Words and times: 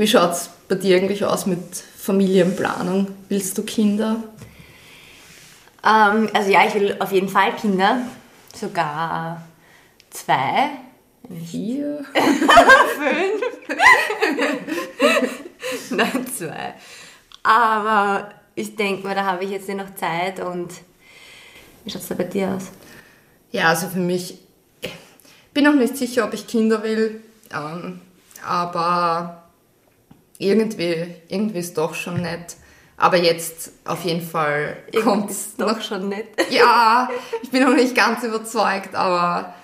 Wie 0.00 0.08
schaut 0.08 0.32
es 0.32 0.48
bei 0.66 0.76
dir 0.76 0.96
eigentlich 0.96 1.22
aus 1.26 1.44
mit 1.44 1.76
Familienplanung? 1.76 3.08
Willst 3.28 3.58
du 3.58 3.62
Kinder? 3.64 4.24
Ähm, 5.84 6.30
also 6.32 6.50
ja, 6.50 6.66
ich 6.66 6.72
will 6.74 6.96
auf 6.98 7.12
jeden 7.12 7.28
Fall 7.28 7.54
Kinder. 7.54 8.06
Sogar 8.56 9.42
zwei. 10.08 10.70
Vier? 11.50 12.02
Fünf. 12.94 13.42
Nein, 15.90 16.26
zwei. 16.34 16.74
Aber 17.42 18.30
ich 18.54 18.74
denke 18.76 19.06
mal, 19.06 19.14
da 19.14 19.26
habe 19.26 19.44
ich 19.44 19.50
jetzt 19.50 19.68
noch 19.68 19.94
Zeit 19.96 20.40
und 20.40 20.72
wie 21.84 21.90
schaut 21.90 22.00
es 22.00 22.08
da 22.08 22.14
bei 22.14 22.24
dir 22.24 22.54
aus? 22.56 22.68
Ja, 23.52 23.68
also 23.68 23.86
für 23.88 23.98
mich, 23.98 24.38
ich 24.80 24.92
bin 25.52 25.64
noch 25.64 25.74
nicht 25.74 25.98
sicher, 25.98 26.24
ob 26.24 26.32
ich 26.32 26.46
Kinder 26.46 26.82
will, 26.82 27.22
ähm, 27.52 28.00
aber 28.42 29.39
irgendwie, 30.40 31.14
irgendwie 31.28 31.58
ist 31.58 31.76
doch 31.76 31.94
schon 31.94 32.22
nett. 32.22 32.56
Aber 32.96 33.16
jetzt 33.18 33.72
auf 33.84 34.04
jeden 34.04 34.26
Fall 34.26 34.78
kommt 35.02 35.30
es 35.30 35.54
doch 35.56 35.80
schon 35.80 36.08
nett. 36.08 36.28
Ja, 36.50 37.08
ich 37.42 37.50
bin 37.50 37.62
noch 37.62 37.74
nicht 37.74 37.94
ganz 37.94 38.24
überzeugt, 38.24 38.94
aber 38.94 39.54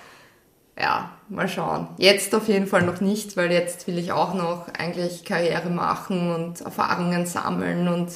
ja, 0.79 1.11
mal 1.29 1.49
schauen. 1.49 1.89
Jetzt 1.97 2.33
auf 2.33 2.47
jeden 2.47 2.67
Fall 2.67 2.83
noch 2.83 3.01
nicht, 3.01 3.35
weil 3.35 3.51
jetzt 3.51 3.87
will 3.87 3.97
ich 3.97 4.11
auch 4.11 4.33
noch 4.33 4.67
eigentlich 4.77 5.25
Karriere 5.25 5.69
machen 5.69 6.33
und 6.33 6.61
Erfahrungen 6.61 7.25
sammeln 7.25 7.87
und 7.87 8.11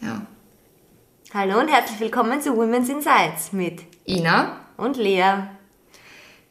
ja. 0.00 0.22
Hallo 1.34 1.58
und 1.58 1.68
herzlich 1.68 2.00
willkommen 2.00 2.40
zu 2.40 2.54
Women's 2.56 2.90
Insights 2.90 3.52
mit 3.52 3.80
Ina 4.06 4.58
und 4.76 4.98
Lea. 4.98 5.48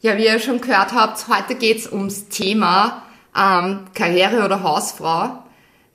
Ja, 0.00 0.16
wie 0.16 0.26
ihr 0.26 0.40
schon 0.40 0.60
gehört 0.60 0.92
habt, 0.92 1.28
heute 1.28 1.54
geht's 1.54 1.90
ums 1.90 2.28
Thema 2.28 3.02
ähm, 3.36 3.80
Karriere 3.94 4.44
oder 4.44 4.62
Hausfrau. 4.62 5.42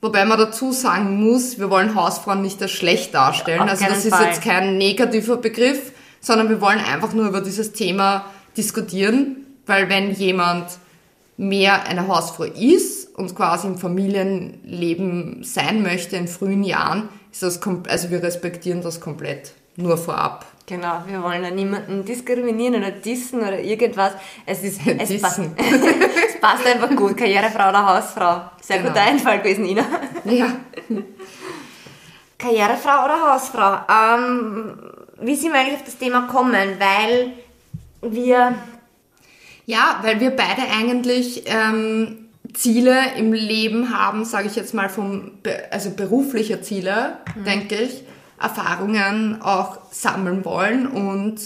Wobei 0.00 0.24
man 0.24 0.38
dazu 0.38 0.72
sagen 0.72 1.20
muss, 1.20 1.58
wir 1.58 1.70
wollen 1.70 1.94
Hausfrauen 1.94 2.40
nicht 2.40 2.62
als 2.62 2.70
schlecht 2.70 3.14
darstellen. 3.14 3.62
Auf 3.62 3.70
also 3.70 3.84
das 3.86 4.04
ist 4.04 4.14
Fall. 4.14 4.26
jetzt 4.26 4.42
kein 4.42 4.78
negativer 4.78 5.36
Begriff, 5.36 5.92
sondern 6.20 6.48
wir 6.48 6.60
wollen 6.60 6.78
einfach 6.78 7.12
nur 7.12 7.26
über 7.26 7.40
dieses 7.40 7.72
Thema 7.72 8.24
diskutieren, 8.56 9.46
weil 9.66 9.88
wenn 9.88 10.12
jemand 10.12 10.66
mehr 11.36 11.86
eine 11.86 12.06
Hausfrau 12.08 12.44
ist 12.44 13.16
und 13.16 13.34
quasi 13.34 13.66
im 13.66 13.78
Familienleben 13.78 15.42
sein 15.42 15.82
möchte 15.82 16.16
in 16.16 16.28
frühen 16.28 16.62
Jahren, 16.62 17.08
ist 17.32 17.42
das 17.42 17.60
also 17.88 18.10
wir 18.10 18.22
respektieren 18.22 18.82
das 18.82 19.00
komplett 19.00 19.52
nur 19.76 19.96
vorab. 19.96 20.46
Genau, 20.68 21.02
wir 21.06 21.22
wollen 21.22 21.42
da 21.42 21.50
niemanden 21.50 22.04
diskriminieren 22.04 22.74
oder 22.74 22.90
dissen 22.90 23.40
oder 23.40 23.58
irgendwas. 23.58 24.12
Es 24.44 24.62
ist 24.62 24.82
es, 24.86 25.22
passt, 25.22 25.38
es 25.56 26.40
passt 26.40 26.66
einfach 26.66 26.94
gut. 26.94 27.16
Karrierefrau 27.16 27.70
oder 27.70 27.86
Hausfrau. 27.86 28.42
Sehr 28.60 28.76
genau. 28.78 28.90
guter 28.90 29.02
Einfall 29.02 29.38
gewesen, 29.38 29.64
Ina. 29.64 29.86
Ja. 30.26 30.52
Karrierefrau 32.36 33.06
oder 33.06 33.32
Hausfrau? 33.32 33.78
Ähm, 33.90 34.78
wie 35.22 35.36
sind 35.36 35.54
wir 35.54 35.60
eigentlich 35.60 35.76
auf 35.76 35.84
das 35.84 35.96
Thema 35.96 36.26
kommen? 36.26 36.52
Weil 36.52 37.32
wir. 38.02 38.54
Ja, 39.64 40.00
weil 40.02 40.20
wir 40.20 40.30
beide 40.30 40.62
eigentlich 40.70 41.44
ähm, 41.46 42.28
Ziele 42.52 43.14
im 43.16 43.32
Leben 43.32 43.96
haben, 43.98 44.26
sage 44.26 44.48
ich 44.48 44.56
jetzt 44.56 44.74
mal 44.74 44.90
vom, 44.90 45.32
also 45.70 45.90
berufliche 45.90 46.60
Ziele, 46.60 47.16
mhm. 47.36 47.44
denke 47.44 47.74
ich, 47.76 48.04
Erfahrungen 48.40 49.42
auch 49.42 49.78
sammeln 49.90 50.44
wollen 50.44 50.86
und 50.86 51.40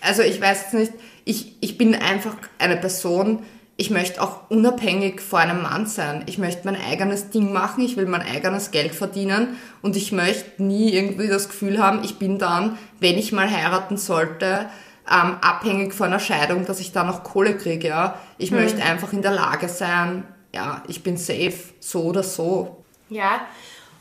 also 0.00 0.22
ich 0.22 0.40
weiß 0.40 0.62
jetzt 0.62 0.74
nicht, 0.74 0.92
ich, 1.24 1.56
ich 1.60 1.78
bin 1.78 1.94
einfach 1.94 2.34
eine 2.58 2.76
Person, 2.76 3.44
ich 3.76 3.90
möchte 3.90 4.20
auch 4.20 4.50
unabhängig 4.50 5.20
vor 5.20 5.38
einem 5.38 5.62
Mann 5.62 5.86
sein. 5.86 6.24
Ich 6.26 6.38
möchte 6.38 6.62
mein 6.64 6.76
eigenes 6.76 7.30
Ding 7.30 7.52
machen, 7.52 7.84
ich 7.84 7.96
will 7.96 8.06
mein 8.06 8.22
eigenes 8.22 8.70
Geld 8.70 8.94
verdienen 8.94 9.56
und 9.80 9.96
ich 9.96 10.12
möchte 10.12 10.62
nie 10.62 10.92
irgendwie 10.92 11.28
das 11.28 11.48
Gefühl 11.48 11.78
haben, 11.78 12.04
ich 12.04 12.18
bin 12.18 12.38
dann, 12.38 12.78
wenn 13.00 13.18
ich 13.18 13.32
mal 13.32 13.50
heiraten 13.50 13.96
sollte, 13.96 14.66
ähm, 15.10 15.36
abhängig 15.40 15.94
von 15.94 16.08
einer 16.08 16.20
Scheidung, 16.20 16.64
dass 16.66 16.80
ich 16.80 16.92
da 16.92 17.02
noch 17.02 17.24
Kohle 17.24 17.56
kriege. 17.56 17.88
Ja? 17.88 18.20
Ich 18.38 18.50
hm. 18.50 18.60
möchte 18.60 18.82
einfach 18.82 19.12
in 19.12 19.22
der 19.22 19.32
Lage 19.32 19.68
sein, 19.68 20.24
ja, 20.54 20.82
ich 20.86 21.02
bin 21.02 21.16
safe, 21.16 21.54
so 21.80 22.04
oder 22.04 22.22
so. 22.22 22.84
Ja, 23.08 23.40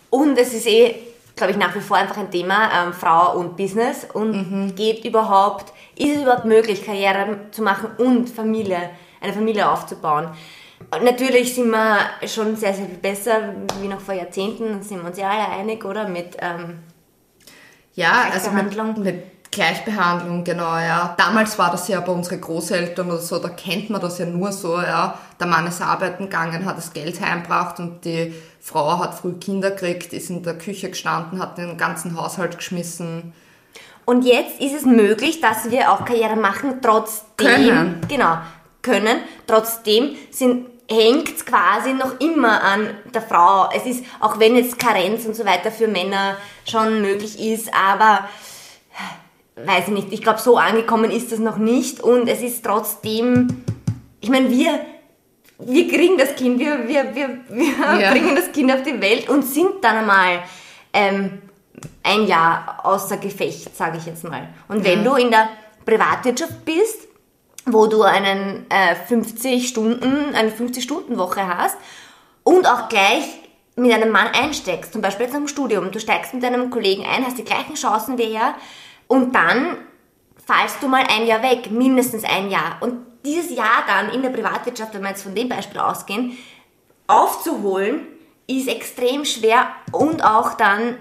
und 0.10 0.38
es 0.38 0.54
ist 0.54 0.68
eh, 0.68 0.96
glaube 1.42 1.54
ich, 1.54 1.58
nach 1.58 1.76
wie 1.76 1.82
vor 1.82 1.98
einfach 1.98 2.18
ein 2.18 2.32
Thema, 2.32 2.70
ähm, 2.72 2.94
Frau 2.94 3.38
und 3.38 3.58
Business. 3.58 4.08
Und 4.14 4.32
mhm. 4.32 4.76
geht 4.76 5.04
überhaupt, 5.04 5.74
ist 5.96 6.16
es 6.16 6.22
überhaupt 6.22 6.46
möglich, 6.46 6.86
Karriere 6.86 7.38
zu 7.52 7.62
machen 7.62 7.90
und 7.98 8.30
Familie, 8.30 8.92
eine 9.20 9.34
Familie 9.34 9.70
aufzubauen? 9.70 10.30
Natürlich 11.04 11.54
sind 11.54 11.70
wir 11.70 11.98
schon 12.28 12.56
sehr, 12.56 12.74
sehr 12.74 12.86
viel 12.86 12.98
besser 12.98 13.54
wie 13.80 13.88
noch 13.88 14.00
vor 14.00 14.16
Jahrzehnten, 14.16 14.82
sind 14.82 15.02
wir 15.02 15.10
uns 15.10 15.18
ja 15.18 15.30
alle 15.30 15.60
einig, 15.60 15.86
oder? 15.86 16.08
Mit 16.08 16.38
ähm, 16.40 16.80
ja, 17.94 18.26
also 18.34 18.52
mit, 18.52 18.98
mit 18.98 19.52
Gleichbehandlung, 19.52 20.44
genau, 20.44 20.78
ja. 20.78 21.14
Damals 21.18 21.60
war 21.60 21.72
das 21.72 21.88
ja 21.88 22.00
bei 22.00 22.12
unseren 22.12 22.40
Großeltern 22.40 23.08
oder 23.08 23.20
so, 23.20 23.38
da 23.38 23.50
kennt 23.50 23.90
man 23.90 24.00
das 24.00 24.18
ja 24.18 24.26
nur 24.26 24.52
so, 24.52 24.78
ja. 24.82 25.18
Der 25.40 25.48
Mann 25.48 25.68
ist 25.68 25.82
arbeiten 25.82 26.24
gegangen, 26.24 26.66
hat 26.66 26.78
das 26.78 26.94
Geld 26.94 27.20
heimgebracht 27.20 27.80
und 27.80 28.06
die 28.06 28.34
Frau 28.62 29.00
hat 29.00 29.16
früh 29.16 29.34
Kinder 29.34 29.72
gekriegt, 29.72 30.14
ist 30.14 30.30
in 30.30 30.44
der 30.44 30.58
Küche 30.58 30.90
gestanden, 30.90 31.40
hat 31.42 31.58
den 31.58 31.78
ganzen 31.78 32.16
Haushalt 32.16 32.58
geschmissen. 32.58 33.34
Und 34.06 34.24
jetzt 34.24 34.62
ist 34.62 34.74
es 34.74 34.86
möglich, 34.86 35.42
dass 35.42 35.72
wir 35.72 35.92
auch 35.92 36.06
Karriere 36.06 36.36
machen, 36.36 36.76
trotzdem. 36.82 37.26
Können. 37.38 38.02
Genau, 38.08 38.38
können. 38.82 39.18
Trotzdem 39.48 40.16
sind 40.30 40.68
hängt 40.92 41.30
es 41.30 41.46
quasi 41.46 41.94
noch 41.94 42.20
immer 42.20 42.62
an 42.62 42.90
der 43.14 43.22
Frau. 43.22 43.70
Es 43.74 43.86
ist, 43.86 44.04
auch 44.20 44.40
wenn 44.40 44.56
jetzt 44.56 44.78
Karenz 44.78 45.26
und 45.26 45.36
so 45.36 45.46
weiter 45.46 45.72
für 45.72 45.88
Männer 45.88 46.36
schon 46.70 47.02
möglich 47.02 47.40
ist, 47.40 47.74
aber 47.74 48.28
weiß 49.56 49.88
ich 49.88 49.94
nicht, 49.94 50.12
ich 50.12 50.22
glaube, 50.22 50.40
so 50.40 50.58
angekommen 50.58 51.12
ist 51.12 51.32
das 51.32 51.40
noch 51.40 51.58
nicht 51.58 52.02
und 52.02 52.28
es 52.28 52.42
ist 52.42 52.64
trotzdem, 52.66 53.64
ich 54.20 54.30
meine, 54.30 54.50
wir, 54.50 54.80
wir 55.66 55.88
kriegen 55.88 56.18
das 56.18 56.36
Kind, 56.36 56.60
wir, 56.60 56.88
wir, 56.88 57.16
wir, 57.16 57.38
wir 57.50 58.00
ja. 58.00 58.12
bringen 58.12 58.36
das 58.36 58.52
Kind 58.52 58.72
auf 58.72 58.84
die 58.84 59.00
Welt 59.02 59.30
und 59.30 59.44
sind 59.44 59.84
dann 59.84 59.98
einmal 59.98 60.44
ähm, 60.94 61.42
ein 62.04 62.28
Jahr 62.28 62.80
außer 62.84 63.18
Gefecht, 63.18 63.76
sage 63.76 63.98
ich 63.98 64.06
jetzt 64.06 64.24
mal. 64.24 64.50
Und 64.68 64.84
wenn 64.84 65.04
ja. 65.04 65.10
du 65.10 65.16
in 65.16 65.32
der 65.32 65.50
Privatwirtschaft 65.86 66.66
bist, 66.66 67.08
wo 67.66 67.88
du 67.88 68.04
einen 68.04 68.66
äh, 68.70 68.96
50 68.96 69.68
Stunden, 69.68 70.34
eine 70.34 70.50
50-Stunden-Woche 70.50 71.48
hast 71.48 71.78
und 72.44 72.68
auch 72.68 72.90
gleich 72.90 73.26
mit 73.76 73.92
einem 73.94 74.12
Mann 74.12 74.28
einsteckst, 74.28 74.94
zum 74.94 75.02
Beispiel 75.02 75.28
jetzt 75.28 75.36
im 75.36 75.48
Studium, 75.48 75.92
du 75.92 76.00
steigst 76.00 76.34
mit 76.34 76.44
deinem 76.44 76.70
Kollegen 76.70 77.06
ein, 77.06 77.26
hast 77.26 77.38
die 77.38 77.44
gleichen 77.44 77.76
Chancen 77.76 78.18
wie 78.18 78.34
er, 78.34 78.56
und 79.08 79.36
dann 79.36 79.78
fallst 80.46 80.78
du 80.82 80.88
mal 80.88 81.04
ein 81.08 81.28
Jahr 81.28 81.44
weg, 81.44 81.70
mindestens 81.72 82.24
ein 82.24 82.50
Jahr. 82.50 82.78
Und 82.82 83.06
dieses 83.26 83.52
Jahr 83.52 83.84
dann 83.88 84.10
in 84.10 84.22
der 84.22 84.30
Privatwirtschaft, 84.30 84.94
wenn 84.94 85.02
wir 85.02 85.10
jetzt 85.10 85.24
von 85.24 85.36
dem 85.36 85.50
Beispiel 85.50 85.80
ausgehen, 85.80 86.38
aufzuholen, 87.08 88.08
ist 88.48 88.68
extrem 88.68 89.26
schwer 89.26 89.68
und 89.92 90.24
auch 90.24 90.54
dann 90.54 90.98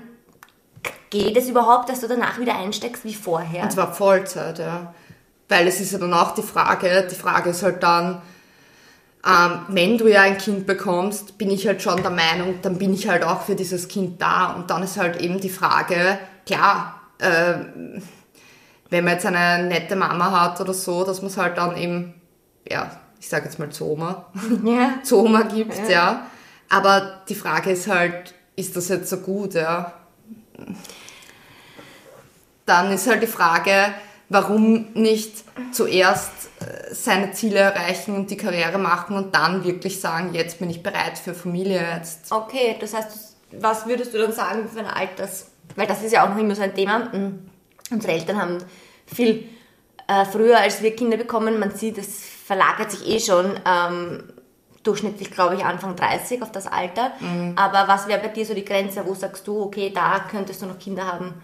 geht 1.10 1.36
es 1.36 1.48
überhaupt, 1.48 1.88
dass 1.88 2.00
du 2.00 2.08
danach 2.08 2.38
wieder 2.38 2.56
einsteckst 2.56 3.04
wie 3.04 3.14
vorher. 3.14 3.64
Und 3.64 3.72
zwar 3.72 3.92
Vollzeit, 3.92 4.58
ja. 4.58 4.94
Weil 5.48 5.66
es 5.66 5.80
ist 5.80 5.92
ja 5.92 5.98
dann 5.98 6.14
auch 6.14 6.34
die 6.34 6.42
Frage, 6.42 7.08
die 7.10 7.16
Frage 7.16 7.50
ist 7.50 7.62
halt 7.62 7.82
dann, 7.82 8.22
ähm, 9.26 9.62
wenn 9.68 9.98
du 9.98 10.08
ja 10.08 10.22
ein 10.22 10.38
Kind 10.38 10.66
bekommst, 10.66 11.36
bin 11.36 11.50
ich 11.50 11.66
halt 11.66 11.82
schon 11.82 12.00
der 12.02 12.12
Meinung, 12.12 12.60
dann 12.62 12.78
bin 12.78 12.94
ich 12.94 13.08
halt 13.08 13.24
auch 13.24 13.42
für 13.42 13.56
dieses 13.56 13.88
Kind 13.88 14.22
da. 14.22 14.52
Und 14.52 14.70
dann 14.70 14.82
ist 14.82 14.96
halt 14.96 15.20
eben 15.20 15.40
die 15.40 15.50
Frage, 15.50 16.18
klar, 16.46 17.00
äh, 17.18 17.56
wenn 18.90 19.04
man 19.04 19.14
jetzt 19.14 19.26
eine 19.26 19.64
nette 19.64 19.96
Mama 19.96 20.30
hat 20.42 20.60
oder 20.60 20.74
so, 20.74 21.04
dass 21.04 21.22
man 21.22 21.30
es 21.30 21.36
halt 21.36 21.56
dann 21.56 21.76
eben, 21.76 22.14
ja, 22.68 22.90
ich 23.18 23.28
sage 23.28 23.44
jetzt 23.46 23.58
mal 23.58 23.70
Zoma, 23.70 24.26
ja. 24.64 24.94
Zoma 25.02 25.42
gibt, 25.42 25.76
ja. 25.78 25.90
ja. 25.90 26.26
Aber 26.68 27.22
die 27.28 27.34
Frage 27.34 27.70
ist 27.70 27.88
halt, 27.88 28.34
ist 28.56 28.76
das 28.76 28.88
jetzt 28.88 29.10
so 29.10 29.18
gut, 29.18 29.54
ja? 29.54 29.92
Dann 32.66 32.92
ist 32.92 33.08
halt 33.08 33.22
die 33.22 33.26
Frage, 33.26 33.92
warum 34.28 34.92
nicht 34.94 35.44
zuerst 35.72 36.30
äh, 36.60 36.94
seine 36.94 37.32
Ziele 37.32 37.58
erreichen 37.58 38.14
und 38.14 38.30
die 38.30 38.36
Karriere 38.36 38.78
machen 38.78 39.16
und 39.16 39.34
dann 39.34 39.64
wirklich 39.64 40.00
sagen, 40.00 40.34
jetzt 40.34 40.58
bin 40.58 40.70
ich 40.70 40.82
bereit 40.82 41.18
für 41.18 41.34
Familie 41.34 41.84
jetzt. 41.96 42.30
Okay, 42.30 42.76
das 42.80 42.94
heißt, 42.94 43.36
was 43.60 43.86
würdest 43.86 44.14
du 44.14 44.18
dann 44.18 44.32
sagen 44.32 44.68
für 44.68 44.80
ein 44.80 44.86
Alters? 44.86 45.46
weil 45.76 45.86
das 45.86 46.02
ist 46.02 46.12
ja 46.12 46.24
auch 46.24 46.30
noch 46.30 46.38
immer 46.38 46.54
so 46.54 46.62
ein 46.62 46.74
Thema. 46.74 46.98
Mm, 46.98 47.49
unsere 47.90 48.12
Eltern 48.12 48.40
haben 48.40 48.58
viel 49.06 49.48
äh, 50.06 50.24
früher, 50.24 50.58
als 50.58 50.82
wir 50.82 50.94
Kinder 50.96 51.16
bekommen, 51.16 51.58
man 51.58 51.70
sieht, 51.70 51.98
es 51.98 52.24
verlagert 52.44 52.90
sich 52.90 53.06
eh 53.06 53.20
schon 53.20 53.58
ähm, 53.64 54.24
durchschnittlich, 54.82 55.30
glaube 55.30 55.54
ich, 55.54 55.64
Anfang 55.64 55.94
30 55.94 56.42
auf 56.42 56.50
das 56.50 56.66
Alter. 56.66 57.12
Mhm. 57.20 57.52
Aber 57.56 57.86
was 57.86 58.08
wäre 58.08 58.20
bei 58.20 58.28
dir 58.28 58.44
so 58.44 58.54
die 58.54 58.64
Grenze, 58.64 59.06
wo 59.06 59.14
sagst 59.14 59.46
du, 59.46 59.62
okay, 59.62 59.92
da 59.94 60.20
könntest 60.30 60.62
du 60.62 60.66
noch 60.66 60.78
Kinder 60.78 61.06
haben? 61.06 61.34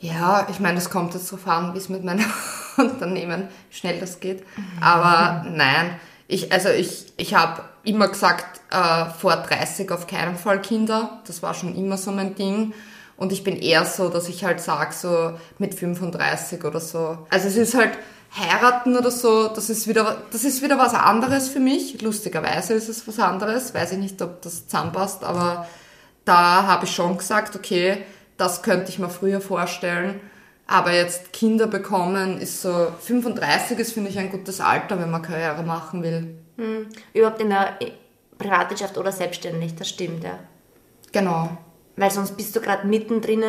Ja, 0.00 0.46
ich 0.50 0.58
meine, 0.58 0.78
es 0.78 0.90
kommt 0.90 1.14
jetzt 1.14 1.30
darauf 1.32 1.46
an, 1.46 1.74
wie 1.74 1.78
es 1.78 1.88
mit 1.88 2.04
meinem 2.04 2.26
Unternehmen, 2.76 3.48
schnell 3.70 4.00
das 4.00 4.20
geht. 4.20 4.40
Mhm. 4.56 4.82
Aber 4.82 5.44
nein, 5.48 5.98
ich, 6.26 6.52
also 6.52 6.68
ich, 6.70 7.12
ich 7.16 7.34
habe 7.34 7.62
immer 7.84 8.08
gesagt, 8.08 8.60
äh, 8.70 9.06
vor 9.06 9.36
30 9.36 9.90
auf 9.92 10.06
keinen 10.06 10.36
Fall 10.36 10.60
Kinder. 10.60 11.20
Das 11.26 11.42
war 11.42 11.54
schon 11.54 11.76
immer 11.76 11.96
so 11.96 12.10
mein 12.10 12.34
Ding. 12.34 12.74
Und 13.22 13.30
ich 13.30 13.44
bin 13.44 13.56
eher 13.56 13.84
so, 13.84 14.08
dass 14.08 14.28
ich 14.28 14.42
halt 14.44 14.60
sage, 14.60 14.92
so 14.92 15.34
mit 15.58 15.76
35 15.76 16.64
oder 16.64 16.80
so. 16.80 17.18
Also 17.30 17.46
es 17.46 17.56
ist 17.56 17.74
halt 17.74 17.92
heiraten 18.36 18.96
oder 18.96 19.12
so, 19.12 19.46
das 19.46 19.70
ist 19.70 19.86
wieder, 19.86 20.22
das 20.32 20.42
ist 20.42 20.60
wieder 20.60 20.76
was 20.76 20.92
anderes 20.92 21.48
für 21.48 21.60
mich. 21.60 22.02
Lustigerweise 22.02 22.74
ist 22.74 22.88
es 22.88 23.06
was 23.06 23.20
anderes. 23.20 23.74
Weiß 23.74 23.92
ich 23.92 23.98
nicht, 23.98 24.20
ob 24.22 24.42
das 24.42 24.66
zusammenpasst, 24.66 25.22
aber 25.22 25.68
da 26.24 26.66
habe 26.66 26.86
ich 26.86 26.90
schon 26.90 27.16
gesagt, 27.16 27.54
okay, 27.54 27.98
das 28.38 28.64
könnte 28.64 28.90
ich 28.90 28.98
mir 28.98 29.08
früher 29.08 29.40
vorstellen. 29.40 30.18
Aber 30.66 30.92
jetzt 30.92 31.32
Kinder 31.32 31.68
bekommen 31.68 32.40
ist 32.40 32.60
so, 32.60 32.88
35 33.02 33.78
ist, 33.78 33.92
finde 33.92 34.10
ich, 34.10 34.18
ein 34.18 34.32
gutes 34.32 34.60
Alter, 34.60 34.98
wenn 34.98 35.12
man 35.12 35.22
Karriere 35.22 35.62
machen 35.62 36.02
will. 36.02 36.38
Hm. 36.56 36.88
Überhaupt 37.14 37.40
in 37.40 37.50
der 37.50 37.78
Privatwirtschaft 38.36 38.98
oder 38.98 39.12
selbstständig, 39.12 39.76
das 39.76 39.88
stimmt, 39.88 40.24
ja. 40.24 40.40
Genau. 41.12 41.56
Weil 41.96 42.10
sonst 42.10 42.36
bist 42.36 42.56
du 42.56 42.60
gerade 42.60 42.86
mittendrin 42.86 43.42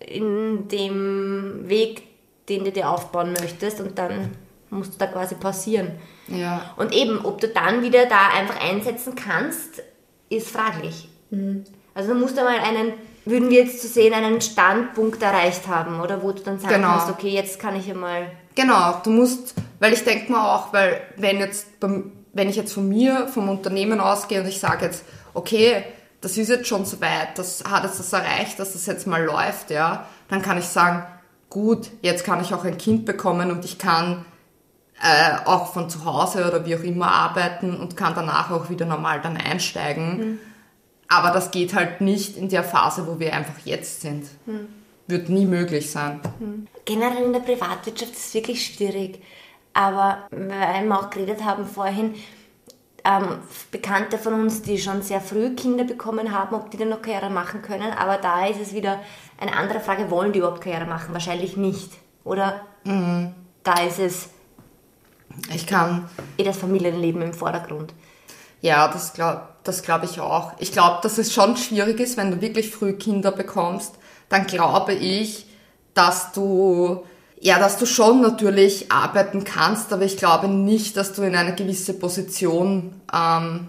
in 0.00 0.68
dem 0.68 1.64
Weg, 1.68 2.02
den 2.48 2.64
du 2.64 2.72
dir 2.72 2.90
aufbauen 2.90 3.32
möchtest 3.40 3.80
und 3.80 3.98
dann 3.98 4.30
musst 4.70 4.94
du 4.94 4.98
da 4.98 5.06
quasi 5.06 5.36
passieren. 5.36 5.92
Ja. 6.28 6.74
Und 6.76 6.92
eben, 6.92 7.24
ob 7.24 7.40
du 7.40 7.48
dann 7.48 7.82
wieder 7.82 8.06
da 8.06 8.28
einfach 8.36 8.60
einsetzen 8.60 9.14
kannst, 9.14 9.82
ist 10.28 10.48
fraglich. 10.48 11.08
Mhm. 11.30 11.64
Also 11.94 12.12
du 12.12 12.18
musst 12.18 12.38
einmal 12.38 12.58
einen, 12.58 12.92
würden 13.24 13.48
wir 13.50 13.64
jetzt 13.64 13.80
zu 13.80 13.86
sehen, 13.88 14.12
einen 14.12 14.40
Standpunkt 14.40 15.22
erreicht 15.22 15.66
haben, 15.68 16.00
oder 16.00 16.22
wo 16.22 16.32
du 16.32 16.42
dann 16.42 16.58
sagen 16.58 16.74
Genau. 16.74 16.88
kannst, 16.88 17.10
okay, 17.10 17.28
jetzt 17.28 17.58
kann 17.58 17.76
ich 17.76 17.88
einmal. 17.90 18.30
Genau, 18.54 19.00
du 19.04 19.10
musst, 19.10 19.54
weil 19.78 19.92
ich 19.92 20.02
denke 20.04 20.32
mir 20.32 20.42
auch, 20.42 20.72
weil 20.72 21.00
wenn 21.16 21.38
jetzt, 21.38 21.78
beim, 21.78 22.12
wenn 22.32 22.48
ich 22.48 22.56
jetzt 22.56 22.72
von 22.72 22.88
mir, 22.88 23.28
vom 23.28 23.48
Unternehmen 23.48 24.00
ausgehe 24.00 24.40
und 24.40 24.48
ich 24.48 24.58
sage 24.60 24.86
jetzt, 24.86 25.04
okay, 25.34 25.84
das 26.26 26.36
ist 26.36 26.48
jetzt 26.48 26.66
schon 26.66 26.84
so 26.84 27.00
weit, 27.00 27.38
das 27.38 27.62
hat 27.70 27.84
jetzt 27.84 28.00
das 28.00 28.12
erreicht, 28.12 28.58
dass 28.58 28.72
das 28.72 28.84
jetzt 28.86 29.06
mal 29.06 29.22
läuft, 29.22 29.70
ja, 29.70 30.08
dann 30.28 30.42
kann 30.42 30.58
ich 30.58 30.64
sagen, 30.64 31.06
gut, 31.50 31.88
jetzt 32.02 32.24
kann 32.24 32.40
ich 32.40 32.52
auch 32.52 32.64
ein 32.64 32.78
Kind 32.78 33.04
bekommen 33.04 33.52
und 33.52 33.64
ich 33.64 33.78
kann 33.78 34.24
äh, 35.00 35.36
auch 35.44 35.72
von 35.72 35.88
zu 35.88 36.04
Hause 36.04 36.48
oder 36.48 36.66
wie 36.66 36.74
auch 36.74 36.82
immer 36.82 37.12
arbeiten 37.12 37.76
und 37.76 37.96
kann 37.96 38.16
danach 38.16 38.50
auch 38.50 38.70
wieder 38.70 38.86
normal 38.86 39.20
dann 39.20 39.36
einsteigen. 39.36 40.40
Aber 41.06 41.30
das 41.30 41.52
geht 41.52 41.74
halt 41.74 42.00
nicht 42.00 42.36
in 42.36 42.48
der 42.48 42.64
Phase, 42.64 43.06
wo 43.06 43.20
wir 43.20 43.32
einfach 43.32 43.64
jetzt 43.64 44.00
sind. 44.00 44.26
Wird 45.06 45.28
nie 45.28 45.46
möglich 45.46 45.92
sein. 45.92 46.18
Generell 46.84 47.22
in 47.22 47.34
der 47.34 47.40
Privatwirtschaft 47.40 48.14
ist 48.14 48.26
es 48.26 48.34
wirklich 48.34 48.66
schwierig. 48.66 49.22
Aber 49.74 50.26
weil 50.32 50.84
wir 50.88 50.98
auch 50.98 51.10
geredet 51.10 51.44
haben 51.44 51.66
vorhin, 51.66 52.16
ähm, 53.06 53.38
Bekannte 53.70 54.18
von 54.18 54.34
uns, 54.34 54.62
die 54.62 54.78
schon 54.78 55.02
sehr 55.02 55.20
früh 55.20 55.54
Kinder 55.54 55.84
bekommen 55.84 56.32
haben, 56.32 56.56
ob 56.56 56.70
die 56.70 56.76
dann 56.76 56.88
noch 56.88 57.02
Karriere 57.02 57.30
machen 57.30 57.62
können. 57.62 57.92
Aber 57.92 58.16
da 58.16 58.46
ist 58.46 58.60
es 58.60 58.74
wieder 58.74 59.00
eine 59.38 59.54
andere 59.54 59.80
Frage, 59.80 60.10
wollen 60.10 60.32
die 60.32 60.40
überhaupt 60.40 60.62
Karriere 60.62 60.86
machen? 60.86 61.12
Wahrscheinlich 61.12 61.56
nicht. 61.56 61.92
Oder 62.24 62.62
da 62.84 63.80
ist 63.86 63.98
es 63.98 64.28
Ich 65.54 65.66
kann 65.66 66.08
eh 66.38 66.44
das 66.44 66.56
Familienleben 66.56 67.22
im 67.22 67.32
Vordergrund. 67.32 67.92
Ja, 68.60 68.88
das 68.88 69.12
glaube 69.12 69.42
das 69.66 69.82
glaub 69.82 70.04
ich 70.04 70.20
auch. 70.20 70.52
Ich 70.58 70.72
glaube, 70.72 70.98
dass 71.02 71.18
es 71.18 71.32
schon 71.32 71.56
schwierig 71.56 71.98
ist, 72.00 72.16
wenn 72.16 72.30
du 72.30 72.40
wirklich 72.40 72.70
früh 72.70 72.92
Kinder 72.94 73.32
bekommst, 73.32 73.96
dann 74.28 74.46
glaube 74.46 74.94
ich, 74.94 75.46
dass 75.94 76.32
du, 76.32 77.04
ja, 77.40 77.58
dass 77.58 77.76
du 77.78 77.86
schon 77.86 78.22
natürlich 78.22 78.90
arbeiten 78.90 79.44
kannst, 79.44 79.92
aber 79.92 80.02
ich 80.02 80.16
glaube 80.16 80.48
nicht, 80.48 80.96
dass 80.96 81.12
du 81.12 81.22
in 81.22 81.34
eine 81.34 81.54
gewisse 81.54 81.94
Position 81.94 83.00
ähm, 83.12 83.68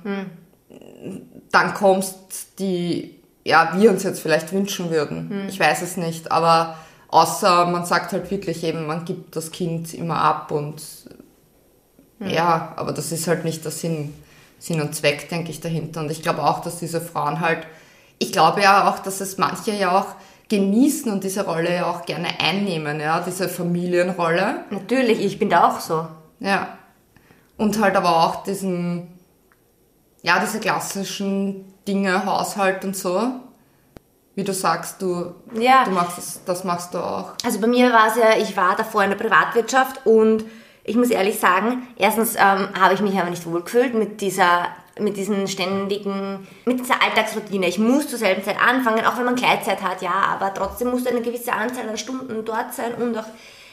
dann 1.51 1.73
kommst, 1.73 2.59
die, 2.59 3.19
ja, 3.43 3.73
wir 3.75 3.91
uns 3.91 4.03
jetzt 4.03 4.21
vielleicht 4.21 4.53
wünschen 4.53 4.89
würden. 4.89 5.47
Ich 5.49 5.59
weiß 5.59 5.81
es 5.81 5.97
nicht, 5.97 6.31
aber 6.31 6.77
außer 7.09 7.65
man 7.67 7.85
sagt 7.85 8.13
halt 8.13 8.31
wirklich 8.31 8.63
eben, 8.63 8.85
man 8.85 9.05
gibt 9.05 9.35
das 9.35 9.51
Kind 9.51 9.93
immer 9.93 10.21
ab 10.21 10.51
und 10.51 10.81
ja, 12.19 12.73
aber 12.77 12.93
das 12.93 13.11
ist 13.11 13.27
halt 13.27 13.43
nicht 13.43 13.63
der 13.63 13.71
Sinn, 13.71 14.13
Sinn 14.59 14.81
und 14.81 14.95
Zweck, 14.95 15.29
denke 15.29 15.51
ich, 15.51 15.59
dahinter. 15.59 16.01
Und 16.01 16.09
ich 16.09 16.23
glaube 16.23 16.43
auch, 16.43 16.61
dass 16.61 16.79
diese 16.79 16.99
Frauen 16.99 17.41
halt, 17.41 17.67
ich 18.17 18.31
glaube 18.31 18.61
ja 18.61 18.89
auch, 18.89 18.99
dass 18.99 19.21
es 19.21 19.37
manche 19.37 19.71
ja 19.71 19.99
auch 19.99 20.07
genießen 20.49 21.11
und 21.11 21.23
diese 21.23 21.45
Rolle 21.45 21.73
ja 21.75 21.89
auch 21.91 22.05
gerne 22.05 22.27
einnehmen, 22.39 22.99
ja, 22.99 23.19
diese 23.19 23.49
Familienrolle. 23.49 24.61
Natürlich, 24.69 25.23
ich 25.23 25.39
bin 25.39 25.49
da 25.49 25.67
auch 25.69 25.79
so. 25.79 26.07
Ja. 26.39 26.77
Und 27.57 27.81
halt 27.81 27.95
aber 27.95 28.09
auch 28.25 28.43
diesen, 28.43 29.07
ja, 30.21 30.39
diese 30.39 30.59
klassischen 30.59 31.73
Dinge, 31.87 32.25
Haushalt 32.25 32.85
und 32.85 32.95
so. 32.95 33.21
Wie 34.35 34.43
du 34.43 34.53
sagst, 34.53 35.01
du, 35.01 35.33
Ja. 35.59 35.83
du 35.83 35.91
machst 35.91 36.17
das, 36.19 36.41
das 36.45 36.63
machst 36.63 36.93
du 36.93 36.99
auch. 36.99 37.33
Also 37.43 37.59
bei 37.59 37.67
mir 37.67 37.91
war 37.91 38.07
es 38.07 38.15
ja, 38.15 38.37
ich 38.39 38.55
war 38.55 38.75
davor 38.75 39.03
in 39.03 39.09
der 39.09 39.17
Privatwirtschaft 39.17 40.05
und 40.05 40.45
ich 40.83 40.95
muss 40.95 41.09
ehrlich 41.09 41.39
sagen, 41.39 41.87
erstens 41.97 42.35
ähm, 42.35 42.69
habe 42.79 42.93
ich 42.93 43.01
mich 43.01 43.17
aber 43.19 43.31
nicht 43.31 43.45
wohlgefühlt 43.47 43.95
mit 43.95 44.21
dieser 44.21 44.67
mit 44.99 45.17
diesen 45.17 45.47
ständigen, 45.47 46.47
mit 46.65 46.79
dieser 46.79 47.01
Alltagsroutine. 47.01 47.67
Ich 47.67 47.79
muss 47.79 48.07
zur 48.07 48.19
selben 48.19 48.43
Zeit 48.43 48.57
anfangen, 48.59 49.05
auch 49.05 49.17
wenn 49.17 49.25
man 49.25 49.35
Gleitzeit 49.35 49.81
hat, 49.81 50.01
ja, 50.01 50.11
aber 50.11 50.53
trotzdem 50.53 50.89
muss 50.89 51.05
eine 51.07 51.21
gewisse 51.21 51.53
Anzahl 51.53 51.87
an 51.89 51.97
Stunden 51.97 52.43
dort 52.45 52.73
sein 52.73 52.93
und 52.95 53.17
auch, 53.17 53.25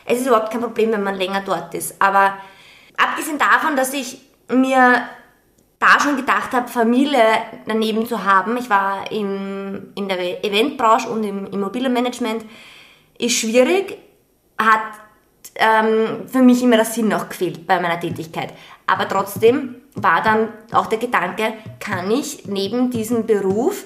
es 0.04 0.20
ist 0.20 0.26
überhaupt 0.26 0.50
kein 0.50 0.60
Problem, 0.60 0.92
wenn 0.92 1.02
man 1.02 1.14
länger 1.14 1.42
dort 1.44 1.74
ist. 1.74 2.00
Aber 2.00 2.36
abgesehen 2.96 3.38
davon, 3.38 3.76
dass 3.76 3.92
ich 3.94 4.20
mir 4.48 5.08
da 5.78 6.00
schon 6.00 6.16
gedacht 6.16 6.52
habe, 6.52 6.68
Familie 6.68 7.22
daneben 7.66 8.06
zu 8.06 8.24
haben, 8.24 8.56
ich 8.56 8.70
war 8.70 9.10
im, 9.10 9.92
in 9.94 10.08
der 10.08 10.44
Eventbranche 10.44 11.08
und 11.08 11.24
im 11.24 11.46
Immobilienmanagement, 11.46 12.44
ist 13.18 13.38
schwierig, 13.38 13.98
hat 14.58 14.80
ähm, 15.56 16.26
für 16.26 16.42
mich 16.42 16.62
immer 16.62 16.76
der 16.76 16.84
Sinn 16.84 17.08
noch 17.08 17.28
gefehlt 17.28 17.66
bei 17.66 17.80
meiner 17.80 18.00
Tätigkeit. 18.00 18.52
Aber 18.86 19.08
trotzdem 19.08 19.76
war 19.94 20.22
dann 20.22 20.48
auch 20.72 20.86
der 20.86 20.98
Gedanke, 20.98 21.54
kann 21.80 22.10
ich 22.10 22.46
neben 22.46 22.90
diesem 22.90 23.26
Beruf, 23.26 23.84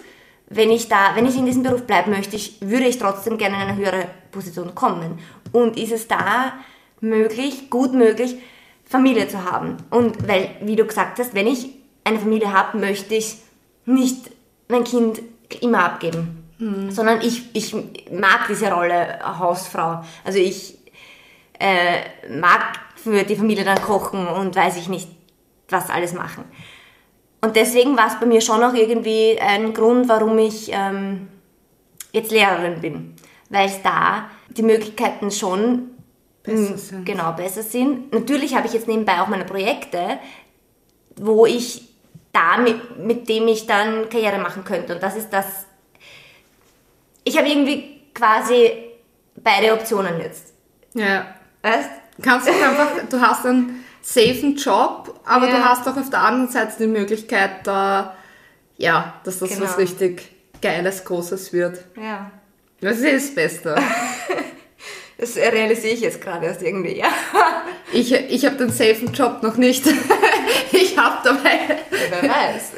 wenn 0.49 0.71
ich 0.71 0.89
da, 0.89 1.15
wenn 1.15 1.27
ich 1.27 1.37
in 1.37 1.47
diesem 1.47 1.63
Beruf 1.63 1.83
bleiben 1.83 2.11
möchte, 2.11 2.37
ich, 2.37 2.57
würde 2.61 2.87
ich 2.87 2.99
trotzdem 2.99 3.37
gerne 3.37 3.57
in 3.57 3.63
eine 3.63 3.77
höhere 3.77 4.07
Position 4.31 4.75
kommen. 4.75 5.19
Und 5.53 5.79
ist 5.79 5.93
es 5.93 6.09
da 6.09 6.55
möglich, 7.01 7.69
gut 7.71 7.93
möglich, 7.93 8.37
Familie 8.85 9.29
zu 9.29 9.45
haben? 9.45 9.77
Und 9.91 10.27
weil, 10.27 10.51
wie 10.63 10.77
du 10.77 10.87
gesagt 10.87 11.19
hast, 11.19 11.35
wenn 11.35 11.47
ich 11.47 11.69
eine 12.05 12.19
Familie 12.19 12.53
habe, 12.53 12.79
möchte 12.79 13.15
ich 13.15 13.37
nicht 13.85 14.31
mein 14.69 14.85
Kind 14.85 15.21
immer 15.61 15.85
abgeben. 15.85 16.45
Sondern 16.91 17.21
ich, 17.21 17.55
ich 17.55 17.73
mag 18.11 18.47
diese 18.49 18.73
Rolle 18.73 19.21
Hausfrau. 19.39 20.03
Also 20.25 20.39
ich 20.39 20.77
äh, 21.61 22.29
mag 22.29 22.81
für 22.97 23.23
die 23.23 23.37
Familie 23.37 23.65
dann 23.65 23.81
kochen 23.81 24.27
und 24.27 24.57
weiß 24.57 24.77
ich 24.77 24.89
nicht, 24.89 25.09
was 25.69 25.91
alles 25.91 26.13
machen. 26.13 26.45
Und 27.41 27.57
deswegen 27.57 27.97
war 27.97 28.09
es 28.09 28.19
bei 28.19 28.27
mir 28.27 28.41
schon 28.41 28.63
auch 28.63 28.75
irgendwie 28.75 29.39
ein 29.41 29.73
Grund, 29.73 30.09
warum 30.09 30.39
ich 30.39 30.71
ähm, 30.73 31.29
jetzt 32.13 32.33
Lehrerin 32.33 32.81
bin. 32.81 33.15
Weil 33.49 33.67
es 33.67 33.81
da 33.83 34.29
die 34.49 34.63
Möglichkeiten 34.63 35.31
schon 35.31 35.91
Besser 36.43 36.71
m, 36.71 36.79
sind. 36.79 37.05
Genau, 37.07 37.33
besser 37.33 37.63
sind. 37.63 38.13
Natürlich 38.13 38.57
habe 38.57 38.67
ich 38.67 38.73
jetzt 38.73 38.89
nebenbei 38.89 39.21
auch 39.21 39.29
meine 39.29 39.45
Projekte, 39.45 40.19
wo 41.17 41.47
ich 41.47 41.89
da 42.33 42.59
mit, 42.59 42.99
mit 42.99 43.29
dem 43.29 43.49
ich 43.49 43.67
dann 43.67 44.09
Karriere 44.09 44.39
machen 44.39 44.65
könnte. 44.65 44.95
Und 44.95 45.03
das 45.03 45.17
ist 45.17 45.31
das. 45.31 45.67
Ich 47.25 47.37
habe 47.37 47.49
irgendwie 47.49 48.01
quasi 48.15 48.73
beide 49.37 49.73
Optionen 49.73 50.21
jetzt. 50.21 50.55
Ja. 50.95 51.35
Weißt? 51.63 51.91
kannst 52.23 52.49
du 52.49 52.53
einfach, 52.53 52.89
du 53.09 53.21
hast 53.21 53.47
einen 53.47 53.85
safen 54.03 54.57
Job, 54.57 55.21
aber 55.25 55.49
Ja. 55.49 55.57
du 55.57 55.65
hast 55.65 55.89
auch 55.89 55.97
auf 55.97 56.11
der 56.11 56.21
anderen 56.23 56.49
Seite 56.53 56.73
die 56.81 56.87
Möglichkeit, 56.87 57.51
da, 57.67 58.15
ja, 58.77 59.15
dass 59.25 59.39
das 59.41 59.51
Genau. 59.51 59.63
was 59.63 59.79
richtig 59.79 60.31
Geiles, 60.63 61.05
Großes 61.05 61.53
wird. 61.53 61.79
Ja. 62.01 62.31
Das 62.81 62.99
ist 62.99 63.29
das 63.29 63.35
Beste. 63.35 63.75
Das 65.21 65.35
realisiere 65.35 65.95
ich 65.95 66.01
jetzt 66.03 66.21
gerade 66.21 66.47
erst 66.47 66.63
irgendwie, 66.63 66.97
ja. 66.97 67.09
Ich, 67.93 68.13
ich 68.13 68.47
habe 68.47 68.55
den 68.55 68.71
safen 68.71 69.13
Job 69.13 69.43
noch 69.43 69.57
nicht. 69.57 69.85
Ich 70.71 70.97
habe 70.97 71.17
dabei, 71.25 71.79
Wer 71.91 72.31
weiß. 72.31 72.73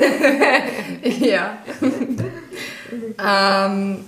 ja. 1.21 1.59
ähm, 3.23 4.05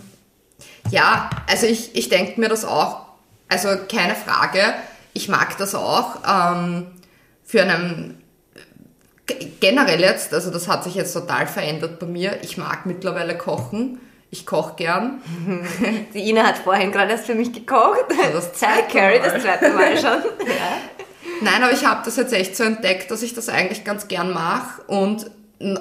ja, 0.90 1.30
also 1.48 1.66
ich, 1.66 1.94
ich 1.94 2.08
denke 2.08 2.40
mir 2.40 2.48
das 2.48 2.64
auch, 2.64 3.02
also 3.48 3.68
keine 3.90 4.14
Frage, 4.14 4.74
ich 5.12 5.28
mag 5.28 5.56
das 5.58 5.74
auch. 5.74 6.16
Ähm, 6.26 6.86
für 7.52 7.62
einen 7.62 8.22
G- 9.26 9.48
generell 9.60 10.00
jetzt, 10.00 10.32
also 10.32 10.50
das 10.50 10.68
hat 10.68 10.82
sich 10.84 10.94
jetzt 10.94 11.12
total 11.12 11.46
verändert 11.46 11.98
bei 11.98 12.06
mir. 12.06 12.38
Ich 12.42 12.56
mag 12.56 12.86
mittlerweile 12.86 13.36
kochen. 13.36 14.00
Ich 14.30 14.46
koche 14.46 14.74
gern. 14.76 15.20
Die 16.14 16.30
Ina 16.30 16.44
hat 16.44 16.56
vorhin 16.58 16.90
gerade 16.90 17.12
erst 17.12 17.26
für 17.26 17.34
mich 17.34 17.52
gekocht. 17.52 18.06
das 18.32 18.54
Zwei 18.54 18.66
zweite 18.82 18.98
Carrie, 18.98 19.20
das 19.22 19.42
zweite 19.42 19.68
Mal 19.74 19.96
schon. 19.98 20.22
Ja. 20.46 20.78
Nein, 21.42 21.62
aber 21.62 21.72
ich 21.72 21.84
habe 21.84 22.00
das 22.04 22.16
jetzt 22.16 22.32
echt 22.32 22.56
so 22.56 22.64
entdeckt, 22.64 23.10
dass 23.10 23.22
ich 23.22 23.34
das 23.34 23.48
eigentlich 23.50 23.84
ganz 23.84 24.08
gern 24.08 24.32
mache. 24.32 24.80
Und 24.86 25.30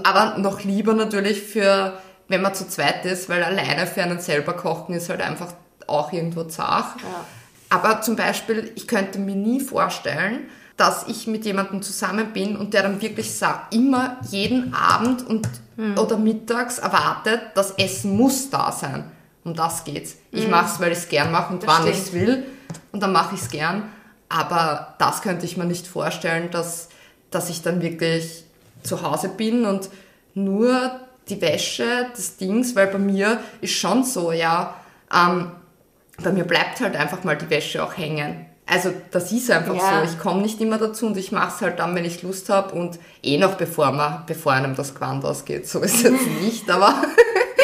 aber 0.03 0.37
noch 0.39 0.63
lieber 0.65 0.93
natürlich 0.93 1.41
für, 1.41 1.93
wenn 2.27 2.41
man 2.41 2.53
zu 2.53 2.67
zweit 2.67 3.05
ist, 3.05 3.29
weil 3.29 3.43
alleine 3.43 3.87
für 3.87 4.03
einen 4.03 4.19
selber 4.19 4.53
kochen 4.53 4.93
ist 4.93 5.09
halt 5.09 5.21
einfach 5.21 5.53
auch 5.87 6.11
irgendwo 6.11 6.43
zart. 6.43 6.99
Ja. 7.01 7.25
Aber 7.69 8.01
zum 8.01 8.15
Beispiel, 8.17 8.71
ich 8.75 8.87
könnte 8.87 9.17
mir 9.19 9.35
nie 9.35 9.61
vorstellen, 9.61 10.49
dass 10.81 11.07
ich 11.07 11.27
mit 11.27 11.45
jemandem 11.45 11.83
zusammen 11.83 12.33
bin 12.33 12.57
und 12.57 12.73
der 12.73 12.81
dann 12.81 12.99
wirklich 13.03 13.31
sagt, 13.31 13.71
immer 13.71 14.17
jeden 14.31 14.73
Abend 14.73 15.23
und, 15.27 15.47
oder 15.95 16.17
mittags 16.17 16.79
erwartet, 16.79 17.39
das 17.53 17.69
Essen 17.77 18.17
muss 18.17 18.49
da 18.49 18.71
sein. 18.71 19.03
Um 19.43 19.53
das 19.53 19.83
geht's. 19.83 20.15
Ich 20.31 20.47
mache 20.47 20.73
es, 20.73 20.79
weil 20.79 20.91
ich 20.91 20.97
es 20.97 21.07
gern 21.07 21.31
mache 21.31 21.53
und 21.53 21.61
Das 21.61 21.69
wann 21.69 21.87
ich 21.87 21.97
es 21.97 22.13
will. 22.13 22.45
Und 22.91 23.03
dann 23.03 23.11
mache 23.11 23.35
ich 23.35 23.41
es 23.41 23.51
gern. 23.51 23.83
Aber 24.27 24.95
das 24.97 25.21
könnte 25.21 25.45
ich 25.45 25.55
mir 25.55 25.65
nicht 25.65 25.85
vorstellen, 25.85 26.49
dass, 26.49 26.89
dass 27.29 27.51
ich 27.51 27.61
dann 27.61 27.83
wirklich 27.83 28.43
zu 28.81 29.03
Hause 29.03 29.29
bin 29.29 29.65
und 29.65 29.87
nur 30.33 30.99
die 31.29 31.41
Wäsche 31.41 32.07
des 32.17 32.37
Dings, 32.37 32.75
weil 32.75 32.87
bei 32.87 32.97
mir 32.97 33.39
ist 33.61 33.73
schon 33.73 34.03
so, 34.03 34.31
ja, 34.31 34.73
ähm, 35.13 35.51
bei 36.23 36.31
mir 36.31 36.45
bleibt 36.45 36.81
halt 36.81 36.95
einfach 36.95 37.23
mal 37.23 37.37
die 37.37 37.51
Wäsche 37.51 37.83
auch 37.83 37.95
hängen. 37.95 38.47
Also 38.65 38.93
das 39.11 39.31
ist 39.31 39.51
einfach 39.51 39.75
Ja. 39.75 40.05
so. 40.05 40.11
Ich 40.11 40.19
komme 40.19 40.41
nicht 40.41 40.61
immer 40.61 40.77
dazu 40.77 41.07
und 41.07 41.17
ich 41.17 41.31
mache 41.31 41.53
es 41.55 41.61
halt 41.61 41.79
dann, 41.79 41.93
wenn 41.95 42.05
ich 42.05 42.21
Lust 42.23 42.47
habe 42.49 42.73
und 42.73 42.99
eh 43.21 43.37
noch 43.37 43.55
bevor, 43.55 43.91
man, 43.91 44.23
bevor 44.27 44.53
einem 44.53 44.75
das 44.75 44.93
Gewand 44.95 45.25
ausgeht. 45.25 45.67
So 45.67 45.79
ist 45.81 45.95
es 45.95 46.03
jetzt 46.03 46.27
nicht, 46.41 46.69
aber, 46.69 46.93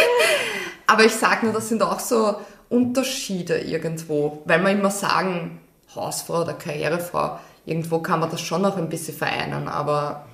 aber 0.88 1.06
ich 1.06 1.14
sage 1.14 1.46
nur, 1.46 1.54
das 1.54 1.70
sind 1.70 1.82
auch 1.82 2.00
so 2.00 2.36
Unterschiede 2.70 3.60
irgendwo, 3.60 4.42
weil 4.46 4.60
man 4.62 4.78
immer 4.78 4.92
sagen, 4.92 5.60
Hausfrau 5.96 6.42
oder 6.42 6.54
Karrierefrau, 6.54 7.40
irgendwo 7.66 8.00
kann 8.00 8.20
man 8.20 8.30
das 8.30 8.42
schon 8.42 8.62
noch 8.62 8.78
ein 8.78 8.90
bisschen 8.90 9.16
vereinen, 9.16 9.68
aber 9.68 10.26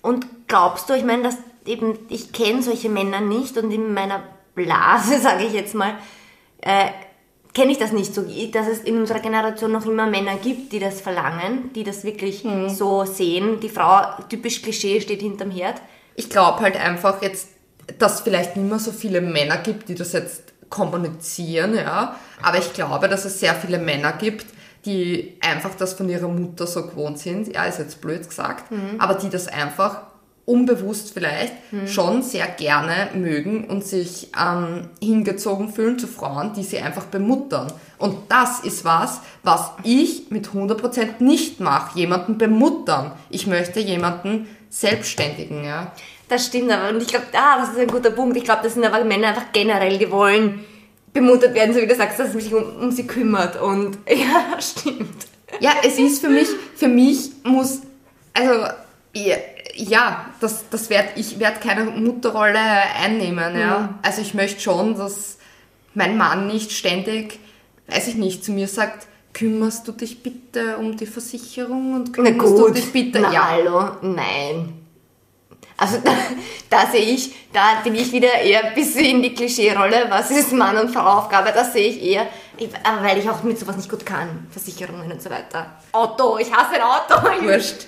Und 0.00 0.26
glaubst 0.48 0.88
du, 0.88 0.94
ich 0.94 1.04
meine, 1.04 1.24
dass 1.24 1.36
eben, 1.66 1.98
ich 2.08 2.32
kenne 2.32 2.62
solche 2.62 2.88
Männer 2.88 3.20
nicht 3.20 3.56
und 3.58 3.70
in 3.70 3.92
meiner 3.92 4.22
Blase, 4.54 5.18
sage 5.22 5.44
ich 5.44 5.52
jetzt 5.52 5.74
mal, 5.74 5.94
äh, 6.62 6.86
kenne 7.54 7.72
ich 7.72 7.78
das 7.78 7.92
nicht 7.92 8.14
so, 8.14 8.22
dass 8.22 8.66
es 8.66 8.80
in 8.80 8.98
unserer 8.98 9.20
Generation 9.20 9.72
noch 9.72 9.84
immer 9.86 10.06
Männer 10.06 10.36
gibt, 10.36 10.72
die 10.72 10.78
das 10.78 11.00
verlangen, 11.00 11.70
die 11.74 11.84
das 11.84 12.04
wirklich 12.04 12.44
so 12.68 13.04
sehen. 13.04 13.60
Die 13.60 13.68
Frau, 13.68 14.02
typisch 14.28 14.62
Klischee, 14.62 15.00
steht 15.00 15.20
hinterm 15.20 15.50
Herd. 15.50 15.80
ich 16.14 16.30
glaube 16.30 16.60
halt 16.60 16.76
einfach 16.76 17.22
jetzt, 17.22 17.48
dass 17.98 18.14
es 18.16 18.20
vielleicht 18.20 18.56
nicht 18.56 18.68
mehr 18.68 18.78
so 18.78 18.92
viele 18.92 19.20
Männer 19.20 19.58
gibt, 19.58 19.88
die 19.88 19.94
das 19.94 20.12
jetzt 20.12 20.52
kommunizieren, 20.70 21.74
ja. 21.74 22.16
Aber 22.42 22.58
ich 22.58 22.72
glaube, 22.72 23.08
dass 23.08 23.24
es 23.24 23.40
sehr 23.40 23.54
viele 23.54 23.78
Männer 23.78 24.12
gibt, 24.12 24.46
die 24.84 25.36
einfach 25.40 25.74
das 25.74 25.92
von 25.92 26.08
ihrer 26.08 26.28
Mutter 26.28 26.66
so 26.66 26.86
gewohnt 26.86 27.18
sind, 27.18 27.54
ja, 27.54 27.64
ist 27.64 27.78
jetzt 27.78 28.00
blöd 28.00 28.26
gesagt, 28.26 28.64
aber 28.98 29.14
die 29.14 29.28
das 29.28 29.46
einfach 29.48 30.02
unbewusst 30.44 31.12
vielleicht 31.14 31.52
schon 31.86 32.22
sehr 32.22 32.46
gerne 32.46 33.10
mögen 33.14 33.64
und 33.64 33.84
sich 33.84 34.28
ähm, 34.38 34.88
hingezogen 35.00 35.72
fühlen 35.72 35.98
zu 35.98 36.08
Frauen, 36.08 36.52
die 36.54 36.64
sie 36.64 36.78
einfach 36.78 37.04
bemuttern. 37.04 37.72
Und 37.98 38.16
das 38.28 38.60
ist 38.60 38.84
was, 38.84 39.20
was 39.44 39.70
ich 39.84 40.30
mit 40.30 40.48
100% 40.48 41.22
nicht 41.22 41.60
mache, 41.60 41.98
jemanden 41.98 42.38
bemuttern. 42.38 43.12
Ich 43.30 43.46
möchte 43.46 43.78
jemanden 43.80 44.48
selbstständigen, 44.68 45.64
ja. 45.64 45.92
Das 46.28 46.46
stimmt 46.46 46.72
aber. 46.72 46.88
Und 46.88 47.02
ich 47.02 47.08
glaube, 47.08 47.26
ah, 47.34 47.58
das 47.58 47.70
ist 47.70 47.78
ein 47.78 47.88
guter 47.88 48.10
Punkt. 48.10 48.36
Ich 48.36 48.44
glaube, 48.44 48.62
das 48.62 48.74
sind 48.74 48.84
aber 48.84 49.04
Männer 49.04 49.28
einfach 49.28 49.52
generell, 49.52 49.98
die 49.98 50.10
wollen 50.10 50.64
bemuttert 51.12 51.54
werden, 51.54 51.74
so 51.74 51.80
wie 51.80 51.86
du 51.86 51.94
sagst, 51.94 52.18
dass 52.18 52.34
es 52.34 52.44
sich 52.44 52.54
um, 52.54 52.64
um 52.80 52.90
sie 52.90 53.06
kümmert. 53.06 53.60
Und 53.60 53.98
ja, 54.08 54.60
stimmt. 54.60 55.26
Ja, 55.60 55.72
es 55.84 55.98
ist 55.98 56.20
für 56.20 56.30
mich, 56.30 56.48
für 56.74 56.88
mich 56.88 57.30
muss, 57.44 57.82
also, 58.32 58.64
ja, 59.14 59.36
ja 59.74 60.26
das, 60.40 60.68
das 60.70 60.90
werd, 60.90 61.16
ich 61.16 61.38
werde 61.38 61.60
keine 61.60 61.84
Mutterrolle 61.84 62.58
einnehmen, 62.58 63.58
ja. 63.58 63.98
Also 64.02 64.22
ich 64.22 64.34
möchte 64.34 64.60
schon, 64.60 64.96
dass 64.96 65.38
mein 65.94 66.16
Mann 66.16 66.46
nicht 66.46 66.72
ständig, 66.72 67.38
weiß 67.88 68.08
ich 68.08 68.14
nicht, 68.16 68.44
zu 68.44 68.52
mir 68.52 68.68
sagt, 68.68 69.06
kümmerst 69.32 69.86
du 69.88 69.92
dich 69.92 70.22
bitte 70.22 70.76
um 70.76 70.96
die 70.96 71.06
Versicherung 71.06 71.94
und 71.94 72.12
kümmerst 72.12 72.58
du 72.58 72.70
dich 72.70 72.92
bitte, 72.92 73.20
Na, 73.20 73.32
ja. 73.32 73.48
hallo, 73.50 73.90
nein. 74.02 74.78
Also 75.76 75.98
da, 76.04 76.12
da 76.70 76.86
sehe 76.86 77.00
ich, 77.00 77.34
da 77.52 77.80
bin 77.82 77.94
ich 77.94 78.12
wieder 78.12 78.32
eher 78.34 78.64
ein 78.66 78.74
bisschen 78.74 79.04
in 79.04 79.22
die 79.22 79.34
Klischee-Rolle, 79.34 80.06
was 80.08 80.30
ist 80.30 80.52
Mann- 80.52 80.76
und 80.76 80.90
Frau-Aufgabe, 80.90 81.50
das 81.52 81.72
sehe 81.72 81.88
ich 81.88 82.02
eher, 82.02 82.26
weil 83.02 83.18
ich 83.18 83.28
auch 83.28 83.42
mit 83.42 83.58
sowas 83.58 83.76
nicht 83.76 83.90
gut 83.90 84.06
kann, 84.06 84.46
Versicherungen 84.50 85.10
und 85.10 85.20
so 85.20 85.30
weiter. 85.30 85.72
Auto, 85.92 86.38
ich 86.38 86.52
hasse 86.52 86.74
ein 86.74 86.82
Auto. 86.82 87.44
Wurscht. 87.44 87.86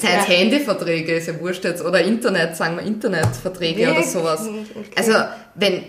Seien 0.00 0.18
Ja. 0.18 0.24
Handyverträge, 0.24 1.16
ist 1.16 1.28
ja 1.28 1.38
wurscht 1.40 1.64
jetzt. 1.64 1.84
Oder 1.84 2.00
Internet, 2.02 2.56
sagen 2.56 2.76
wir 2.76 2.82
Internetverträge 2.84 3.82
oder 3.82 3.90
Wirklich? 3.92 4.10
sowas. 4.10 4.46
Okay. 4.46 4.90
Also, 4.96 5.12
wenn, 5.54 5.84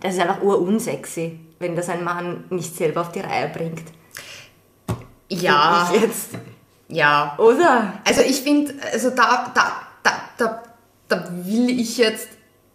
Das 0.00 0.14
ist 0.14 0.20
einfach 0.20 0.42
urunsexy, 0.42 1.38
wenn 1.58 1.76
das 1.76 1.88
ein 1.88 2.02
Mann 2.04 2.44
nicht 2.50 2.74
selber 2.76 3.02
auf 3.02 3.12
die 3.12 3.20
Reihe 3.20 3.48
bringt. 3.48 3.82
ja, 5.28 5.90
Ich 5.94 6.00
jetzt. 6.02 6.28
ja. 6.88 7.34
Oder? 7.38 7.94
Also 8.06 8.20
ich 8.22 8.40
finde, 8.42 8.74
also 8.92 9.10
da, 9.10 9.50
da, 9.54 9.72
da, 10.02 10.12
da, 10.36 10.62
da 11.08 11.28
will 11.44 11.70
ich 11.80 11.98
jetzt, 11.98 12.28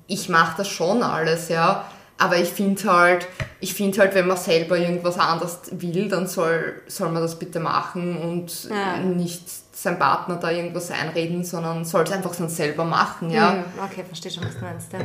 ich 0.07 0.29
mache 0.29 0.57
das 0.59 0.69
schon 0.69 1.03
alles, 1.03 1.49
ja. 1.49 1.85
Aber 2.19 2.37
ich 2.37 2.49
finde 2.49 2.83
halt, 2.91 3.27
ich 3.59 3.75
finde 3.75 3.99
halt, 3.99 4.15
wenn 4.15 4.25
man 4.25 4.37
selber 4.37 4.75
irgendwas 4.77 5.19
anderes 5.19 5.59
will, 5.71 6.09
dann 6.09 6.25
soll, 6.27 6.81
soll 6.87 7.09
man 7.09 7.21
das 7.21 7.37
bitte 7.37 7.59
machen 7.59 8.17
und 8.17 8.69
Ja. 8.71 8.97
nicht 8.97 9.43
sein 9.77 9.99
Partner 9.99 10.37
da 10.37 10.49
irgendwas 10.49 10.89
einreden, 10.89 11.43
sondern 11.43 11.85
soll 11.85 12.03
es 12.03 12.11
einfach 12.11 12.35
dann 12.35 12.49
selber 12.49 12.83
machen, 12.83 13.29
ja. 13.29 13.51
Hm, 13.51 13.63
Okay, 13.85 14.03
verstehe 14.03 14.31
schon, 14.31 14.43
was 14.43 14.55
du 14.55 14.61
meinst. 14.61 14.91
Ja. 14.91 14.99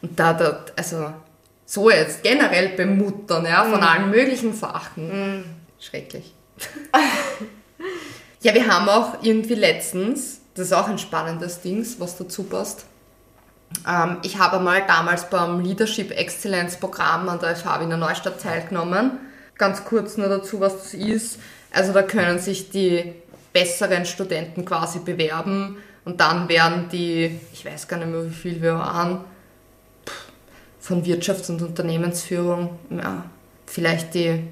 Und 0.00 0.18
da, 0.18 0.32
da, 0.34 0.64
also 0.76 1.12
so 1.66 1.90
jetzt 1.90 2.22
generell 2.22 2.70
bemuttern, 2.70 3.44
ja, 3.44 3.64
von 3.64 3.82
allen 3.82 4.10
möglichen 4.10 4.54
Sachen. 4.54 5.44
Schrecklich. 5.80 6.32
ja, 8.40 8.54
wir 8.54 8.68
haben 8.68 8.88
auch 8.88 9.16
irgendwie 9.22 9.54
letztens, 9.54 10.42
das 10.54 10.66
ist 10.66 10.72
auch 10.72 10.88
ein 10.88 10.98
spannendes 10.98 11.60
Ding, 11.60 11.84
was 11.98 12.16
dazu 12.16 12.44
passt. 12.44 12.86
Ähm, 13.86 14.18
ich 14.22 14.38
habe 14.38 14.60
mal 14.60 14.80
damals 14.86 15.28
beim 15.28 15.60
Leadership 15.60 16.12
Excellence 16.12 16.76
Programm 16.76 17.28
an 17.28 17.40
der 17.40 17.56
FH 17.56 17.80
Wiener 17.80 17.96
Neustadt 17.96 18.40
teilgenommen. 18.40 19.18
Ganz 19.56 19.84
kurz 19.84 20.16
nur 20.16 20.28
dazu, 20.28 20.60
was 20.60 20.84
das 20.84 20.94
ist. 20.94 21.40
Also 21.72 21.92
da 21.92 22.02
können 22.02 22.38
sich 22.38 22.70
die 22.70 23.12
besseren 23.52 24.04
Studenten 24.04 24.64
quasi 24.64 25.00
bewerben 25.00 25.76
und 26.04 26.20
dann 26.20 26.48
werden 26.48 26.88
die, 26.90 27.38
ich 27.52 27.64
weiß 27.64 27.88
gar 27.88 27.98
nicht 27.98 28.10
mehr, 28.10 28.24
wie 28.24 28.34
viel 28.34 28.62
wir 28.62 28.74
waren, 28.74 29.20
von 30.80 31.04
Wirtschafts- 31.04 31.50
und 31.50 31.60
Unternehmensführung, 31.60 32.78
ja, 32.90 33.24
vielleicht 33.66 34.14
die 34.14 34.44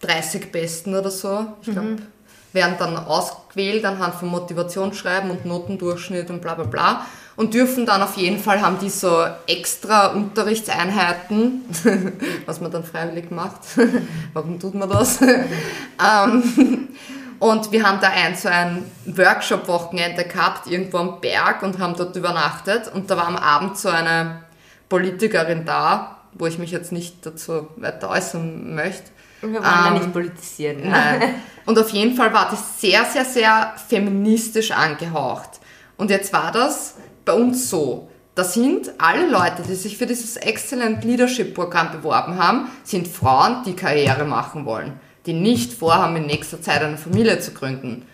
30 0.00 0.50
Besten 0.50 0.94
oder 0.94 1.10
so, 1.10 1.46
ich 1.62 1.70
glaube, 1.70 1.98
werden 2.52 2.74
dann 2.78 2.96
ausgewählt 2.96 3.84
anhand 3.84 4.14
von 4.14 4.28
Motivationsschreiben 4.28 5.30
und 5.30 5.46
Notendurchschnitt 5.46 6.30
und 6.30 6.40
bla 6.40 6.54
bla 6.54 6.64
bla 6.64 7.06
und 7.36 7.54
dürfen 7.54 7.86
dann 7.86 8.02
auf 8.02 8.16
jeden 8.16 8.38
Fall, 8.38 8.60
haben 8.60 8.78
die 8.80 8.90
so 8.90 9.24
extra 9.46 10.08
Unterrichtseinheiten, 10.08 11.62
was 12.46 12.60
man 12.60 12.70
dann 12.70 12.84
freiwillig 12.84 13.30
macht. 13.30 13.60
Warum 14.34 14.58
tut 14.58 14.74
man 14.74 14.90
das? 14.90 15.20
ähm, 15.22 16.88
und 17.40 17.72
wir 17.72 17.82
haben 17.82 18.00
da 18.00 18.08
ein 18.10 18.36
so 18.36 18.48
ein 18.48 18.84
Workshop-Wochenende 19.06 20.24
gehabt, 20.24 20.68
irgendwo 20.68 20.98
am 20.98 21.20
Berg 21.20 21.62
und 21.62 21.78
haben 21.78 21.96
dort 21.96 22.14
übernachtet 22.14 22.92
und 22.94 23.10
da 23.10 23.16
war 23.16 23.26
am 23.26 23.36
Abend 23.36 23.76
so 23.76 23.88
eine 23.88 24.44
Politikerin 24.88 25.64
da, 25.64 26.18
wo 26.34 26.46
ich 26.46 26.58
mich 26.58 26.70
jetzt 26.70 26.92
nicht 26.92 27.26
dazu 27.26 27.68
weiter 27.76 28.10
äußern 28.10 28.74
möchte. 28.74 29.10
Wir 29.40 29.54
wollen 29.54 29.62
da 29.62 29.88
Ähm, 29.88 29.94
nicht 29.94 30.12
politisieren. 30.12 30.84
Ja. 30.84 30.90
Nein. 30.90 31.34
Und 31.66 31.78
auf 31.78 31.90
jeden 31.90 32.14
Fall 32.16 32.32
war 32.32 32.50
das 32.50 32.80
sehr, 32.80 33.04
sehr, 33.04 33.24
sehr 33.24 33.74
feministisch 33.88 34.70
angehaucht. 34.70 35.60
Und 35.96 36.10
jetzt 36.10 36.32
war 36.32 36.52
das 36.52 36.96
bei 37.24 37.32
uns 37.32 37.70
so. 37.70 38.08
Da 38.34 38.44
sind 38.44 38.90
alle 38.98 39.28
Leute, 39.28 39.62
die 39.66 39.74
sich 39.74 39.96
für 39.96 40.06
dieses 40.06 40.36
Excellent 40.36 41.04
Leadership 41.04 41.54
Programm 41.54 41.92
beworben 41.92 42.38
haben, 42.38 42.70
sind 42.84 43.08
Frauen, 43.08 43.62
die 43.64 43.74
Karriere 43.74 44.24
machen 44.24 44.64
wollen, 44.64 44.98
die 45.26 45.32
nicht 45.32 45.72
vorhaben, 45.72 46.16
in 46.16 46.26
nächster 46.26 46.62
Zeit 46.62 46.82
eine 46.82 46.98
Familie 46.98 47.38
zu 47.40 47.52
gründen. 47.52 48.06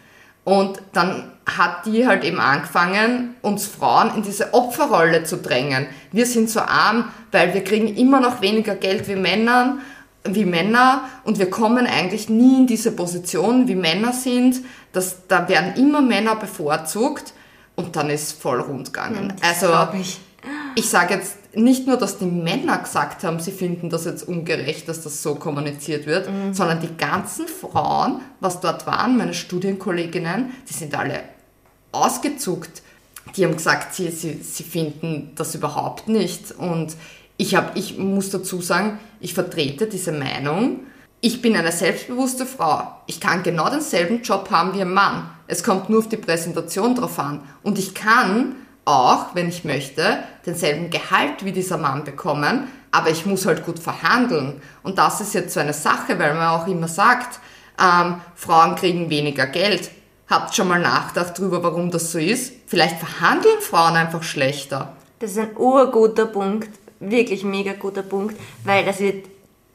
Und 0.44 0.80
dann 0.92 1.32
hat 1.44 1.86
die 1.86 2.06
halt 2.06 2.24
eben 2.24 2.38
angefangen, 2.38 3.34
uns 3.42 3.66
Frauen 3.66 4.14
in 4.14 4.22
diese 4.22 4.54
Opferrolle 4.54 5.24
zu 5.24 5.38
drängen. 5.38 5.86
Wir 6.12 6.26
sind 6.26 6.50
so 6.50 6.60
arm, 6.60 7.10
weil 7.32 7.52
wir 7.52 7.64
kriegen 7.64 7.88
immer 7.96 8.20
noch 8.20 8.40
weniger 8.40 8.76
Geld 8.76 9.08
wie 9.08 9.16
Männern, 9.16 9.80
wie 10.24 10.44
Männer 10.44 11.02
und 11.24 11.38
wir 11.38 11.50
kommen 11.50 11.86
eigentlich 11.86 12.28
nie 12.28 12.58
in 12.58 12.66
diese 12.66 12.92
Position, 12.92 13.68
wie 13.68 13.74
Männer 13.74 14.12
sind. 14.12 14.60
Das, 14.92 15.26
da 15.28 15.48
werden 15.48 15.74
immer 15.76 16.00
Männer 16.00 16.36
bevorzugt 16.36 17.32
und 17.74 17.96
dann 17.96 18.10
ist 18.10 18.40
voll 18.40 18.60
rund 18.60 18.92
gegangen. 18.92 19.34
Also 19.42 19.68
ich. 20.00 20.20
ich 20.74 20.88
sage 20.88 21.14
jetzt 21.14 21.36
nicht 21.56 21.86
nur, 21.86 21.96
dass 21.96 22.18
die 22.18 22.26
Männer 22.26 22.78
gesagt 22.78 23.24
haben, 23.24 23.40
sie 23.40 23.50
finden 23.50 23.88
das 23.88 24.04
jetzt 24.04 24.28
ungerecht, 24.28 24.88
dass 24.88 25.02
das 25.02 25.22
so 25.22 25.36
kommuniziert 25.36 26.06
wird, 26.06 26.28
sondern 26.52 26.80
die 26.80 26.96
ganzen 26.96 27.48
Frauen, 27.48 28.20
was 28.40 28.60
dort 28.60 28.86
waren, 28.86 29.16
meine 29.16 29.32
Studienkolleginnen, 29.32 30.50
die 30.68 30.72
sind 30.74 30.94
alle 30.94 31.20
ausgezuckt. 31.92 32.82
die 33.34 33.44
haben 33.44 33.56
gesagt, 33.56 33.94
sie, 33.94 34.10
sie, 34.10 34.34
sie 34.42 34.62
finden 34.62 35.32
das 35.34 35.54
überhaupt 35.54 36.08
nicht. 36.08 36.52
Und 36.52 36.94
ich, 37.38 37.54
hab, 37.54 37.76
ich 37.76 37.98
muss 37.98 38.30
dazu 38.30 38.60
sagen, 38.60 38.98
ich 39.20 39.34
vertrete 39.34 39.86
diese 39.86 40.12
Meinung. 40.12 40.80
Ich 41.20 41.42
bin 41.42 41.56
eine 41.56 41.72
selbstbewusste 41.72 42.46
Frau. 42.46 42.82
Ich 43.06 43.18
kann 43.18 43.42
genau 43.42 43.70
denselben 43.70 44.22
Job 44.22 44.50
haben 44.50 44.74
wie 44.74 44.82
ein 44.82 44.92
Mann. 44.92 45.30
Es 45.46 45.64
kommt 45.64 45.88
nur 45.88 46.00
auf 46.00 46.08
die 46.08 46.18
Präsentation 46.18 46.94
drauf 46.94 47.18
an. 47.18 47.40
Und 47.62 47.78
ich 47.78 47.94
kann 47.94 48.56
auch, 48.86 49.34
wenn 49.34 49.48
ich 49.48 49.64
möchte, 49.64 50.20
denselben 50.46 50.90
Gehalt 50.90 51.44
wie 51.44 51.52
dieser 51.52 51.76
Mann 51.76 52.04
bekommen, 52.04 52.68
aber 52.92 53.10
ich 53.10 53.26
muss 53.26 53.44
halt 53.44 53.66
gut 53.66 53.78
verhandeln. 53.78 54.62
Und 54.82 54.96
das 54.96 55.20
ist 55.20 55.34
jetzt 55.34 55.52
so 55.52 55.60
eine 55.60 55.74
Sache, 55.74 56.18
weil 56.18 56.34
man 56.34 56.48
auch 56.48 56.66
immer 56.66 56.88
sagt, 56.88 57.40
ähm, 57.78 58.20
Frauen 58.34 58.74
kriegen 58.76 59.10
weniger 59.10 59.46
Geld. 59.46 59.90
Habt 60.28 60.54
schon 60.54 60.68
mal 60.68 60.80
nachgedacht 60.80 61.38
darüber, 61.38 61.62
warum 61.62 61.90
das 61.90 62.10
so 62.10 62.18
ist? 62.18 62.54
Vielleicht 62.66 62.98
verhandeln 62.98 63.60
Frauen 63.60 63.96
einfach 63.96 64.22
schlechter. 64.22 64.96
Das 65.18 65.32
ist 65.32 65.38
ein 65.38 65.56
urguter 65.56 66.26
Punkt, 66.26 66.70
wirklich 67.00 67.44
mega 67.44 67.72
guter 67.74 68.02
Punkt, 68.02 68.36
weil 68.64 68.84
das 68.84 69.00
wird 69.00 69.26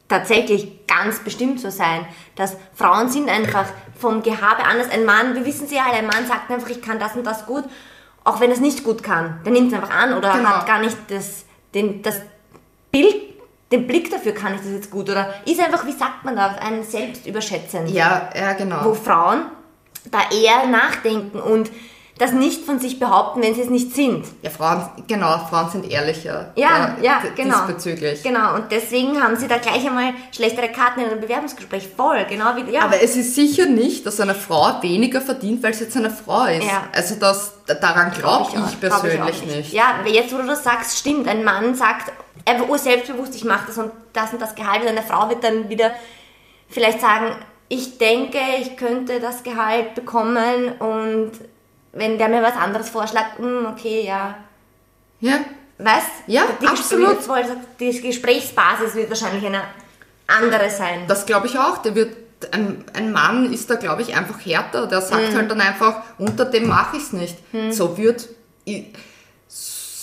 tatsächlich 0.08 0.86
ganz 0.86 1.20
bestimmt 1.20 1.60
so 1.60 1.70
sein, 1.70 2.06
dass 2.36 2.56
Frauen 2.74 3.08
sind 3.08 3.28
einfach 3.28 3.66
vom 3.98 4.22
Gehabe 4.22 4.64
anders. 4.64 4.90
Ein 4.90 5.04
Mann, 5.04 5.34
wir 5.34 5.44
wissen 5.44 5.66
sie 5.66 5.76
ja 5.76 5.84
alle, 5.86 5.98
ein 5.98 6.06
Mann 6.06 6.26
sagt 6.26 6.50
einfach, 6.50 6.68
ich 6.68 6.82
kann 6.82 6.98
das 6.98 7.14
und 7.14 7.24
das 7.24 7.46
gut, 7.46 7.64
auch 8.24 8.40
wenn 8.40 8.50
er 8.50 8.54
es 8.54 8.60
nicht 8.60 8.84
gut 8.84 9.02
kann. 9.02 9.40
Der 9.44 9.52
nimmt 9.52 9.72
es 9.72 9.78
einfach 9.78 9.94
an 9.96 10.14
oder 10.14 10.32
Genau. 10.32 10.48
hat 10.50 10.66
gar 10.66 10.80
nicht 10.80 10.96
das, 11.08 11.44
den, 11.74 12.02
das 12.02 12.20
Bild, 12.90 13.16
den 13.70 13.86
Blick 13.86 14.10
dafür, 14.10 14.32
kann 14.32 14.54
ich 14.54 14.60
das 14.60 14.70
jetzt 14.70 14.90
gut 14.90 15.08
oder 15.08 15.32
ist 15.46 15.60
einfach, 15.60 15.86
wie 15.86 15.92
sagt 15.92 16.24
man 16.24 16.36
das, 16.36 16.58
ein 16.58 16.82
Selbstüberschätzen 16.82 17.86
Ja, 17.88 18.28
ja, 18.34 18.52
wo 18.54 18.58
genau. 18.58 18.94
Frauen 18.94 19.42
da 20.10 20.18
eher 20.30 20.66
nachdenken 20.66 21.38
und 21.40 21.70
das 22.22 22.32
nicht 22.32 22.64
von 22.64 22.78
sich 22.78 22.98
behaupten, 23.00 23.42
wenn 23.42 23.54
sie 23.54 23.62
es 23.62 23.68
nicht 23.68 23.94
sind. 23.94 24.24
Ja, 24.42 24.50
Frauen, 24.50 24.88
genau, 25.08 25.38
Frauen 25.50 25.70
sind 25.70 25.90
ehrlicher. 25.90 26.52
Ja, 26.54 26.96
ja, 27.02 27.22
genau. 27.34 27.66
Diesbezüglich. 27.66 28.22
Genau, 28.22 28.54
und 28.54 28.70
deswegen 28.70 29.20
haben 29.22 29.36
sie 29.36 29.48
da 29.48 29.58
gleich 29.58 29.84
einmal 29.86 30.14
schlechtere 30.30 30.68
Karten 30.68 31.00
in 31.00 31.10
einem 31.10 31.20
Bewerbungsgespräch. 31.20 31.88
Voll, 31.96 32.24
genau 32.28 32.54
wie, 32.56 32.70
ja. 32.70 32.82
Aber 32.82 33.02
es 33.02 33.16
ist 33.16 33.34
sicher 33.34 33.66
nicht, 33.66 34.06
dass 34.06 34.20
eine 34.20 34.36
Frau 34.36 34.80
weniger 34.82 35.20
verdient, 35.20 35.62
weil 35.62 35.74
sie 35.74 35.84
jetzt 35.84 35.96
eine 35.96 36.10
Frau 36.10 36.44
ist. 36.44 36.64
Ja. 36.64 36.84
Also 36.92 37.16
das, 37.16 37.54
daran 37.66 38.12
glaube 38.12 38.50
ich, 38.50 38.58
auch, 38.58 38.80
glaub 38.80 39.02
persönlich 39.02 39.42
auch 39.42 39.56
nicht. 39.56 39.72
Ja, 39.72 39.94
jetzt 40.06 40.32
wo 40.32 40.38
du 40.38 40.46
das 40.46 40.62
sagst, 40.62 40.98
stimmt. 40.98 41.26
Ein 41.26 41.42
Mann 41.42 41.74
sagt 41.74 42.12
einfach 42.46 42.68
urselbstbewusst, 42.68 43.34
ich 43.34 43.44
mache 43.44 43.66
das 43.66 43.78
und 43.78 43.90
das 44.12 44.32
und 44.32 44.40
das 44.40 44.54
Gehalt. 44.54 44.82
Und 44.82 44.88
eine 44.88 45.02
Frau 45.02 45.28
wird 45.28 45.42
dann 45.42 45.68
wieder 45.68 45.90
vielleicht 46.68 47.00
sagen, 47.00 47.34
ich 47.68 47.98
denke, 47.98 48.38
ich 48.60 48.76
könnte 48.76 49.18
das 49.18 49.42
Gehalt 49.42 49.94
bekommen 49.94 50.72
und 50.78 51.32
wenn 51.92 52.18
der 52.18 52.28
mir 52.28 52.42
was 52.42 52.56
anderes 52.56 52.88
vorschlägt, 52.90 53.38
hm, 53.38 53.66
okay, 53.66 54.04
ja. 54.06 54.36
Ja, 55.20 55.38
Weißt? 55.78 56.06
Ja, 56.28 56.42
die 56.60 56.66
absolut. 56.66 57.18
Gesprächs- 57.18 57.48
Die 57.80 58.00
Gesprächsbasis 58.00 58.94
wird 58.94 59.08
wahrscheinlich 59.10 59.44
eine 59.46 59.62
andere 60.28 60.70
sein. 60.70 61.04
das 61.08 61.26
glaube 61.26 61.46
ich 61.48 61.58
auch. 61.58 61.78
Der 61.78 61.94
wird, 61.94 62.16
ein, 62.52 62.84
ein 62.94 63.10
Mann 63.12 63.52
ist 63.52 63.68
da, 63.68 63.74
glaube 63.76 64.02
ich, 64.02 64.14
einfach 64.16 64.38
härter. 64.44 64.86
Der 64.86 65.00
sagt 65.00 65.32
Mhm. 65.32 65.36
halt 65.36 65.50
dann 65.50 65.60
einfach, 65.60 66.02
unter 66.18 66.44
dem 66.44 66.68
mache 66.68 66.96
ich 66.96 67.02
es 67.04 67.12
nicht. 67.12 67.36
So 67.70 67.96
wird, 67.98 68.28
i- 68.66 68.92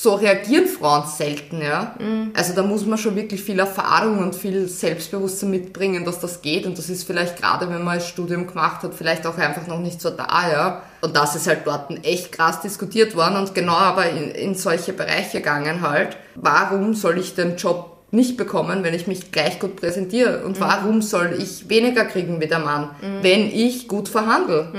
so 0.02 0.16
reagieren 0.16 0.66
Frauen 0.66 1.06
selten, 1.06 1.62
ja. 1.62 1.94
Mhm. 2.00 2.32
Also 2.34 2.54
da 2.54 2.64
muss 2.64 2.86
man 2.86 2.98
schon 2.98 3.18
wirklich 3.18 3.44
viel 3.44 3.60
Erfahrung 3.60 4.20
und 4.20 4.34
viel 4.34 4.66
Selbstbewusstsein 4.70 5.50
mitbringen, 5.50 6.06
dass 6.06 6.22
das 6.22 6.42
geht. 6.42 6.66
Und 6.66 6.78
das 6.78 6.90
ist 6.90 7.04
vielleicht 7.04 7.36
gerade, 7.36 7.70
wenn 7.70 7.84
man 7.84 7.96
ein 7.96 8.02
Studium 8.02 8.48
gemacht 8.48 8.82
hat, 8.82 8.94
vielleicht 8.94 9.28
auch 9.28 9.38
einfach 9.38 9.68
noch 9.68 9.80
nicht 9.80 10.00
so 10.00 10.10
da, 10.10 10.50
ja. 10.50 10.84
Und 11.02 11.18
das 11.18 11.36
ist 11.36 11.48
halt 11.48 11.68
dort 11.68 11.92
echt 12.06 12.32
krass 12.32 12.62
diskutiert 12.62 13.14
worden 13.14 13.36
und 13.36 13.54
genau 13.54 13.74
aber 13.74 14.10
in, 14.10 14.32
in 14.32 14.56
solche 14.56 14.94
Bereiche 14.94 15.40
gegangen 15.40 15.82
halt. 15.82 16.16
Warum 16.36 16.94
soll 16.94 17.18
ich 17.18 17.36
den 17.36 17.58
Job 17.58 17.98
nicht 18.12 18.38
bekommen, 18.38 18.86
wenn 18.86 18.94
ich 18.94 19.06
mich 19.06 19.34
gleich 19.34 19.60
gut 19.60 19.76
präsentiere? 19.76 20.46
Und 20.46 20.62
warum 20.62 21.02
soll 21.02 21.36
ich 21.38 21.68
weniger 21.68 22.06
kriegen 22.06 22.40
wie 22.40 22.48
der 22.48 22.60
Mann, 22.60 22.92
wenn 23.22 23.48
ich 23.48 23.90
gut 23.90 24.08
verhandle? 24.08 24.72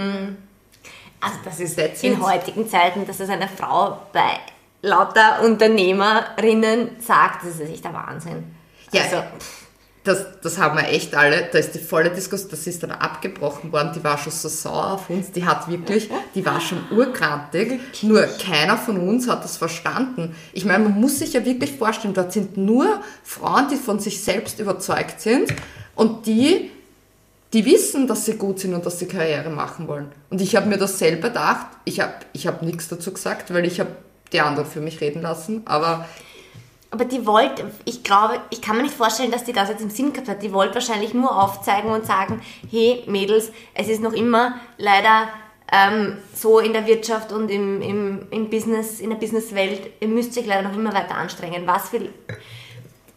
Also 1.20 1.37
das 1.44 1.61
ist 1.61 1.76
That's 1.76 2.02
in 2.02 2.14
it. 2.14 2.20
heutigen 2.22 2.66
Zeiten, 2.66 3.06
dass 3.06 3.20
es 3.20 3.28
eine 3.28 3.48
Frau 3.48 3.98
bei 4.14 4.38
lauter 4.83 5.43
Unternehmerinnen 5.45 6.90
sagt, 7.01 7.45
das 7.45 7.55
ist 7.55 7.71
echt 7.71 7.85
der 7.85 7.95
Wahnsinn. 7.95 8.45
Ja, 8.93 9.03
also, 9.03 9.23
Das, 10.03 10.40
das 10.43 10.57
haben 10.57 10.79
wir 10.79 10.88
echt 10.88 11.14
alle, 11.14 11.51
da 11.53 11.59
ist 11.59 11.75
die 11.75 11.79
volle 11.79 12.09
Diskussion, 12.09 12.51
das 12.51 12.66
ist 12.66 12.83
dann 12.83 12.90
abgebrochen 12.90 13.71
worden, 13.71 13.93
die 13.95 14.03
war 14.03 14.16
schon 14.16 14.33
so 14.33 14.49
sauer 14.49 14.93
auf 14.93 15.11
uns, 15.11 15.31
die 15.31 15.45
hat 15.45 15.69
wirklich, 15.69 16.09
die 16.35 16.45
war 16.47 16.59
schon 16.59 16.79
urkrantig, 16.90 17.79
nur 18.01 18.23
keiner 18.23 18.79
von 18.79 18.97
uns 18.97 19.29
hat 19.29 19.45
das 19.45 19.59
verstanden. 19.59 20.35
Ich 20.55 20.64
meine, 20.64 20.85
man 20.85 20.99
muss 20.99 21.19
sich 21.19 21.35
ja 21.35 21.45
wirklich 21.45 21.73
vorstellen, 21.77 22.14
dort 22.14 22.33
sind 22.33 22.57
nur 22.57 23.03
Frauen, 23.23 23.69
die 23.69 23.77
von 23.77 24.01
sich 24.01 24.25
selbst 24.25 24.59
überzeugt 24.59 25.21
sind 25.21 25.53
und 25.95 26.25
die, 26.27 26.71
die 27.53 27.66
wissen, 27.66 28.07
dass 28.07 28.25
sie 28.25 28.38
gut 28.38 28.59
sind 28.59 28.73
und 28.73 28.87
dass 28.87 28.99
sie 28.99 29.07
Karriere 29.07 29.51
machen 29.51 29.87
wollen. 29.87 30.11
Und 30.31 30.40
ich 30.40 30.57
habe 30.57 30.66
mir 30.66 30.79
das 30.79 30.99
selber 30.99 31.29
gedacht, 31.29 31.66
ich 31.85 32.01
habe 32.01 32.14
ich 32.33 32.47
hab 32.47 32.62
nichts 32.62 32.88
dazu 32.88 33.12
gesagt, 33.12 33.53
weil 33.53 33.66
ich 33.66 33.79
habe 33.81 33.90
die 34.33 34.40
anderen 34.40 34.69
für 34.69 34.81
mich 34.81 35.01
reden 35.01 35.23
lassen, 35.23 35.62
aber 35.66 36.07
aber 36.93 37.05
die 37.05 37.25
wollte, 37.25 37.71
ich 37.85 38.03
glaube, 38.03 38.40
ich 38.51 38.61
kann 38.61 38.77
mir 38.77 38.83
nicht 38.83 38.95
vorstellen, 38.95 39.31
dass 39.31 39.45
die 39.45 39.53
das 39.53 39.69
jetzt 39.69 39.81
im 39.81 39.90
Sinn 39.90 40.12
gehabt 40.12 40.29
hat. 40.29 40.43
Die 40.43 40.53
wollte 40.53 40.75
wahrscheinlich 40.75 41.14
nur 41.14 41.40
aufzeigen 41.40 41.88
und 41.88 42.05
sagen, 42.05 42.43
hey 42.69 43.05
Mädels, 43.07 43.53
es 43.75 43.88
ist 43.88 44.03
noch 44.03 44.12
immer 44.12 44.57
leider 44.77 45.29
ähm, 45.71 46.19
so 46.35 46.59
in 46.59 46.73
der 46.73 46.88
Wirtschaft 46.88 47.31
und 47.31 47.49
im, 47.49 47.81
im, 47.81 48.27
im 48.33 48.51
Business, 48.51 48.99
in 48.99 49.11
der 49.11 49.19
Businesswelt, 49.19 49.90
ihr 50.01 50.09
müsst 50.09 50.37
euch 50.37 50.47
leider 50.47 50.69
noch 50.69 50.77
immer 50.77 50.93
weiter 50.93 51.14
anstrengen. 51.14 51.64
Was 51.66 51.90
für... 51.90 52.09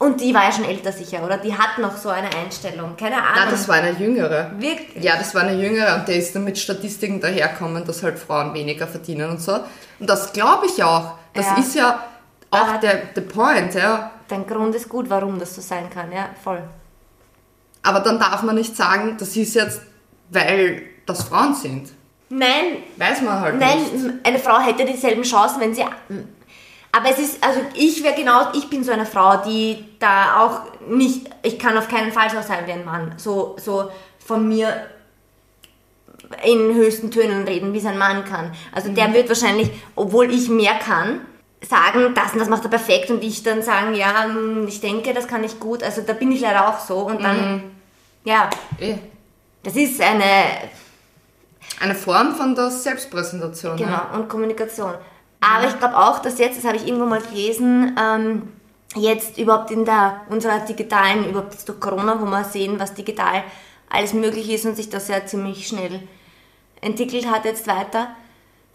Und 0.03 0.19
die 0.21 0.33
war 0.33 0.43
ja 0.45 0.51
schon 0.51 0.65
älter 0.65 0.91
sicher, 0.91 1.23
oder? 1.23 1.37
Die 1.37 1.53
hat 1.57 1.77
noch 1.79 1.95
so 1.97 2.09
eine 2.09 2.27
Einstellung. 2.35 2.95
Keine 2.97 3.15
Ahnung. 3.17 3.31
na, 3.45 3.51
das 3.51 3.67
war 3.67 3.75
eine 3.75 3.91
jüngere. 3.91 4.51
Wirklich? 4.57 5.03
Ja, 5.03 5.17
das 5.17 5.33
war 5.33 5.43
eine 5.43 5.61
Jüngere 5.61 5.95
und 5.95 6.07
der 6.07 6.15
ist 6.17 6.35
dann 6.35 6.43
mit 6.43 6.57
Statistiken 6.57 7.21
daherkommen, 7.21 7.85
dass 7.85 8.03
halt 8.03 8.19
Frauen 8.19 8.53
weniger 8.53 8.87
verdienen 8.87 9.29
und 9.29 9.41
so. 9.41 9.53
Und 9.99 10.09
das 10.09 10.33
glaube 10.33 10.65
ich 10.65 10.83
auch. 10.83 11.13
Das 11.33 11.45
Ja. 11.45 11.57
ist 11.57 11.75
ja 11.75 12.03
auch 12.51 12.57
Aber- 12.67 12.77
der, 12.79 12.95
der 13.15 13.21
Point, 13.21 13.73
ja. 13.75 14.11
Dein 14.27 14.45
Grund 14.45 14.73
ist 14.75 14.89
gut, 14.89 15.09
warum 15.09 15.39
das 15.39 15.55
so 15.55 15.61
sein 15.61 15.89
kann, 15.89 16.11
ja, 16.11 16.29
voll. 16.43 16.61
Aber 17.83 17.99
dann 17.99 18.19
darf 18.19 18.43
man 18.43 18.55
nicht 18.55 18.75
sagen, 18.75 19.15
das 19.19 19.35
ist 19.35 19.53
jetzt, 19.55 19.81
weil 20.29 20.81
das 21.05 21.23
Frauen 21.23 21.53
sind. 21.53 21.89
Nein, 22.29 22.77
Weiß 22.97 23.21
man 23.21 23.39
halt 23.41 23.59
nein, 23.59 23.77
nicht. 23.77 24.25
eine 24.25 24.39
Frau 24.39 24.59
hätte 24.59 24.85
dieselben 24.85 25.23
Chancen, 25.23 25.59
wenn 25.61 25.75
sie. 25.75 25.85
Aber 26.95 27.09
es 27.09 27.17
ist, 27.17 27.43
also 27.43 27.59
ich 27.73 28.03
wäre 28.03 28.13
genau, 28.13 28.51
ich 28.53 28.69
bin 28.69 28.83
so 28.83 28.91
eine 28.91 29.07
Frau, 29.07 29.37
die 29.37 29.83
da 29.99 30.41
auch 30.41 30.61
nicht, 30.87 31.27
ich 31.41 31.57
kann 31.57 31.75
auf 31.75 31.87
keinen 31.87 32.11
Fall 32.11 32.29
so 32.29 32.39
sein 32.47 32.67
wie 32.67 32.71
ein 32.71 32.85
Mann. 32.85 33.13
So, 33.17 33.55
so 33.59 33.89
von 34.23 34.47
mir 34.47 34.85
in 36.45 36.73
höchsten 36.75 37.09
Tönen 37.09 37.45
reden, 37.47 37.73
wie 37.73 37.79
es 37.79 37.85
ein 37.85 37.97
Mann 37.97 38.23
kann. 38.25 38.51
Also 38.71 38.89
der 38.89 39.11
wird 39.13 39.27
wahrscheinlich, 39.27 39.71
obwohl 39.95 40.31
ich 40.31 40.49
mehr 40.49 40.75
kann, 40.75 41.21
sagen, 41.67 42.13
das 42.13 42.33
und 42.33 42.39
das 42.39 42.49
macht 42.49 42.63
er 42.63 42.69
perfekt 42.69 43.09
und 43.09 43.23
ich 43.23 43.41
dann 43.41 43.63
sagen, 43.63 43.95
ja, 43.95 44.25
hm, 44.25 44.67
ich 44.67 44.79
denke, 44.79 45.13
das 45.15 45.27
kann 45.27 45.43
ich 45.43 45.59
gut. 45.59 45.81
Also 45.81 46.01
da 46.01 46.13
bin 46.13 46.31
ich 46.31 46.41
leider 46.41 46.67
auch 46.67 46.79
so 46.79 46.99
und 46.99 47.23
dann, 47.23 47.63
ja, 48.23 48.49
Eh. 48.79 48.95
das 49.63 49.75
ist 49.75 49.99
eine, 49.99 50.69
Eine 51.79 51.95
Form 51.95 52.35
von 52.35 52.53
der 52.53 52.69
Selbstpräsentation. 52.69 53.77
Genau, 53.77 53.89
Ja. 53.91 54.09
und 54.13 54.29
Kommunikation. 54.29 54.93
Aber 55.43 55.67
ich 55.67 55.77
glaube 55.77 55.97
auch, 55.97 56.19
dass 56.19 56.39
jetzt, 56.39 56.57
das 56.57 56.65
habe 56.65 56.77
ich 56.77 56.87
irgendwo 56.87 57.05
mal 57.05 57.21
gelesen, 57.21 57.97
ähm, 57.99 58.53
jetzt 58.95 59.37
überhaupt 59.37 59.71
in 59.71 59.83
der 59.83 60.21
unserer 60.29 60.59
digitalen, 60.59 61.27
überhaupt 61.29 61.53
jetzt 61.53 61.67
durch 61.67 61.81
Corona, 61.81 62.21
wo 62.21 62.25
wir 62.25 62.45
sehen, 62.45 62.79
was 62.79 62.93
digital 62.93 63.43
alles 63.89 64.13
möglich 64.13 64.49
ist 64.49 64.65
und 64.65 64.75
sich 64.75 64.89
das 64.89 65.09
ja 65.09 65.25
ziemlich 65.25 65.67
schnell 65.67 65.99
entwickelt 66.79 67.29
hat 67.29 67.43
jetzt 67.45 67.67
weiter, 67.67 68.07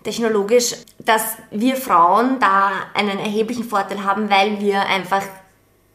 technologisch, 0.04 0.74
dass 0.98 1.36
wir 1.50 1.76
Frauen 1.76 2.38
da 2.38 2.70
einen 2.94 3.18
erheblichen 3.18 3.64
Vorteil 3.64 4.04
haben, 4.04 4.30
weil 4.30 4.60
wir 4.60 4.82
einfach, 4.82 5.22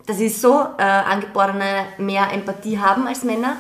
das 0.08 0.20
ist 0.20 0.42
so, 0.42 0.66
äh, 0.78 0.84
angeborene 0.84 1.86
mehr 2.00 2.32
Empathie 2.32 2.80
haben 2.80 3.08
als 3.08 3.24
Männer, 3.24 3.58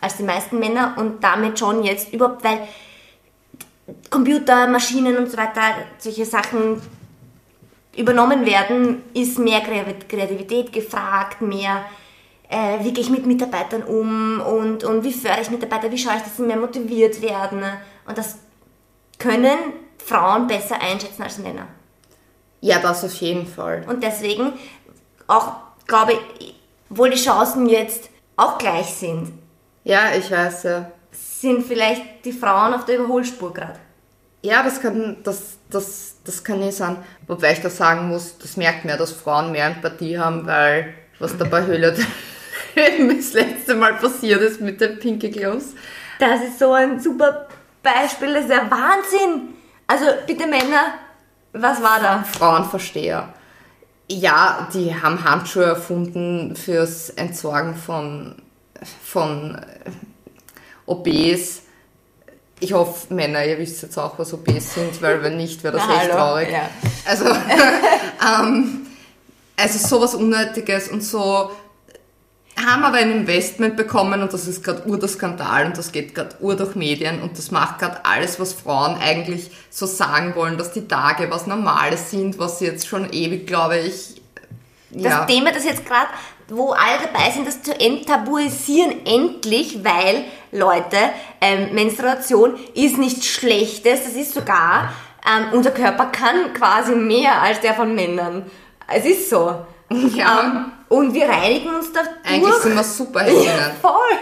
als 0.00 0.16
die 0.16 0.22
meisten 0.22 0.58
Männer 0.58 0.94
und 0.98 1.22
damit 1.22 1.58
schon 1.58 1.82
jetzt 1.82 2.12
überhaupt, 2.12 2.44
weil 2.44 2.66
Computer, 4.10 4.66
Maschinen 4.66 5.16
und 5.16 5.30
so 5.30 5.36
weiter, 5.36 5.60
solche 5.98 6.24
Sachen 6.24 6.80
übernommen 7.96 8.44
werden, 8.46 9.02
ist 9.14 9.38
mehr 9.38 9.60
Kreativ- 9.60 10.08
Kreativität 10.08 10.72
gefragt, 10.72 11.40
mehr 11.42 11.84
äh, 12.48 12.82
wie 12.82 12.92
gehe 12.92 13.02
ich 13.04 13.10
mit 13.10 13.26
Mitarbeitern 13.26 13.82
um 13.82 14.40
und, 14.40 14.84
und 14.84 15.04
wie 15.04 15.12
fördere 15.12 15.42
ich 15.42 15.50
Mitarbeiter, 15.50 15.90
wie 15.90 15.98
schaue 15.98 16.16
ich, 16.16 16.22
dass 16.22 16.36
sie 16.36 16.42
mehr 16.42 16.56
motiviert 16.56 17.20
werden. 17.22 17.62
Und 18.06 18.18
das 18.18 18.36
können 19.18 19.56
Frauen 20.04 20.46
besser 20.46 20.80
einschätzen 20.80 21.22
als 21.22 21.38
Männer. 21.38 21.66
ja, 22.60 22.78
das 22.78 23.04
auf 23.04 23.14
jeden 23.14 23.46
Fall. 23.46 23.84
Und 23.88 24.02
deswegen 24.02 24.52
auch, 25.26 25.52
glaube 25.86 26.12
ich, 26.38 26.54
obwohl 26.90 27.10
die 27.10 27.16
Chancen 27.22 27.66
jetzt 27.68 28.10
auch 28.36 28.58
gleich 28.58 28.86
sind, 28.86 29.32
Ja, 29.84 30.14
ich 30.16 30.30
weiß 30.30 30.62
ja. 30.64 30.90
Sind 31.14 31.64
vielleicht 31.66 32.24
die 32.24 32.32
Frauen 32.32 32.74
auf 32.74 32.84
der 32.84 32.98
Überholspur 32.98 33.52
gerade. 33.52 33.78
Ja, 34.42 34.62
das 34.62 34.80
kann, 34.80 35.16
das, 35.22 35.58
das, 35.70 36.16
das 36.24 36.44
kann 36.44 36.62
eh 36.62 36.70
sein. 36.70 36.98
Wobei 37.26 37.52
ich 37.52 37.60
da 37.60 37.70
sagen 37.70 38.08
muss, 38.08 38.36
das 38.38 38.56
merkt 38.56 38.84
man 38.84 38.92
ja, 38.92 38.98
dass 38.98 39.12
Frauen 39.12 39.52
mehr 39.52 39.66
Empathie 39.66 40.18
haben, 40.18 40.46
weil 40.46 40.92
was 41.18 41.36
da 41.38 41.44
bei 41.44 41.64
Höhle 41.64 41.92
das 42.74 43.32
letzte 43.32 43.74
Mal 43.74 43.94
passiert 43.94 44.42
ist 44.42 44.60
mit 44.60 44.80
den 44.80 44.98
Pinky 44.98 45.30
Gloves. 45.30 45.74
Das 46.18 46.42
ist 46.42 46.58
so 46.58 46.72
ein 46.72 47.00
super 47.00 47.48
Beispiel, 47.82 48.34
das 48.34 48.44
ist 48.44 48.50
ja 48.50 48.70
Wahnsinn. 48.70 49.54
Also 49.86 50.06
bitte 50.26 50.46
Männer, 50.46 50.94
was 51.52 51.82
war 51.82 52.00
da? 52.00 52.22
Frauenversteher. 52.24 53.32
Ja, 54.10 54.68
die 54.74 54.94
haben 54.94 55.24
Handschuhe 55.24 55.64
erfunden 55.64 56.54
fürs 56.56 57.10
Entsorgen 57.10 57.74
von, 57.74 58.36
von 59.02 59.58
OBs. 60.86 61.62
Ich 62.60 62.72
hoffe, 62.72 63.12
Männer, 63.12 63.44
ihr 63.44 63.58
wisst 63.58 63.82
jetzt 63.82 63.98
auch, 63.98 64.18
was 64.18 64.32
OBs 64.32 64.74
sind, 64.74 65.02
weil 65.02 65.22
wenn 65.22 65.36
nicht, 65.36 65.62
wäre 65.62 65.76
das 65.76 65.84
Na, 65.86 65.94
echt 65.94 66.12
hallo. 66.12 66.14
traurig. 66.14 66.48
Ja. 66.50 66.70
Also, 67.04 67.24
ähm, 67.26 68.86
also 69.56 69.78
sowas 69.78 70.14
Unnötiges 70.14 70.88
und 70.88 71.02
so 71.02 71.50
haben 72.56 72.84
aber 72.84 72.98
ein 72.98 73.10
Investment 73.10 73.76
bekommen 73.76 74.22
und 74.22 74.32
das 74.32 74.46
ist 74.46 74.62
gerade 74.62 74.86
ur 74.86 74.98
der 74.98 75.08
Skandal 75.08 75.66
und 75.66 75.76
das 75.76 75.90
geht 75.90 76.14
gerade 76.14 76.36
ur 76.40 76.56
durch 76.56 76.74
Medien 76.76 77.20
und 77.20 77.36
das 77.36 77.50
macht 77.50 77.80
gerade 77.80 78.04
alles, 78.04 78.38
was 78.38 78.52
Frauen 78.52 78.96
eigentlich 78.96 79.50
so 79.70 79.86
sagen 79.86 80.34
wollen, 80.36 80.56
dass 80.56 80.72
die 80.72 80.86
Tage 80.86 81.30
was 81.30 81.46
Normales 81.46 82.10
sind, 82.10 82.38
was 82.38 82.60
sie 82.60 82.66
jetzt 82.66 82.86
schon 82.86 83.12
ewig, 83.12 83.46
glaube 83.46 83.78
ich, 83.78 84.22
Das 84.90 85.12
ja. 85.12 85.24
Thema, 85.24 85.50
das 85.52 85.64
jetzt 85.64 85.84
gerade, 85.84 86.08
wo 86.48 86.72
alle 86.72 86.98
dabei 87.02 87.30
sind, 87.30 87.46
das 87.46 87.62
zu 87.62 87.78
enttabuisieren, 87.78 89.06
endlich, 89.06 89.84
weil, 89.84 90.24
Leute, 90.52 90.98
ähm, 91.40 91.74
Menstruation 91.74 92.58
ist 92.74 92.98
nichts 92.98 93.26
Schlechtes, 93.26 94.04
das 94.04 94.14
ist 94.14 94.34
sogar, 94.34 94.92
ähm, 95.26 95.46
unser 95.52 95.70
Körper 95.70 96.06
kann 96.06 96.52
quasi 96.52 96.94
mehr 96.94 97.40
als 97.40 97.60
der 97.60 97.74
von 97.74 97.94
Männern. 97.94 98.50
Es 98.86 99.04
ist 99.04 99.30
so. 99.30 99.64
Ja. 99.90 100.40
Ähm, 100.40 100.72
und 100.88 101.14
wir 101.14 101.28
reinigen 101.28 101.74
uns 101.74 101.92
dadurch. 101.92 102.14
Eigentlich 102.24 102.54
sind 102.56 102.74
wir 102.74 102.84
Superheldinnen. 102.84 103.72
Voll. 103.80 104.18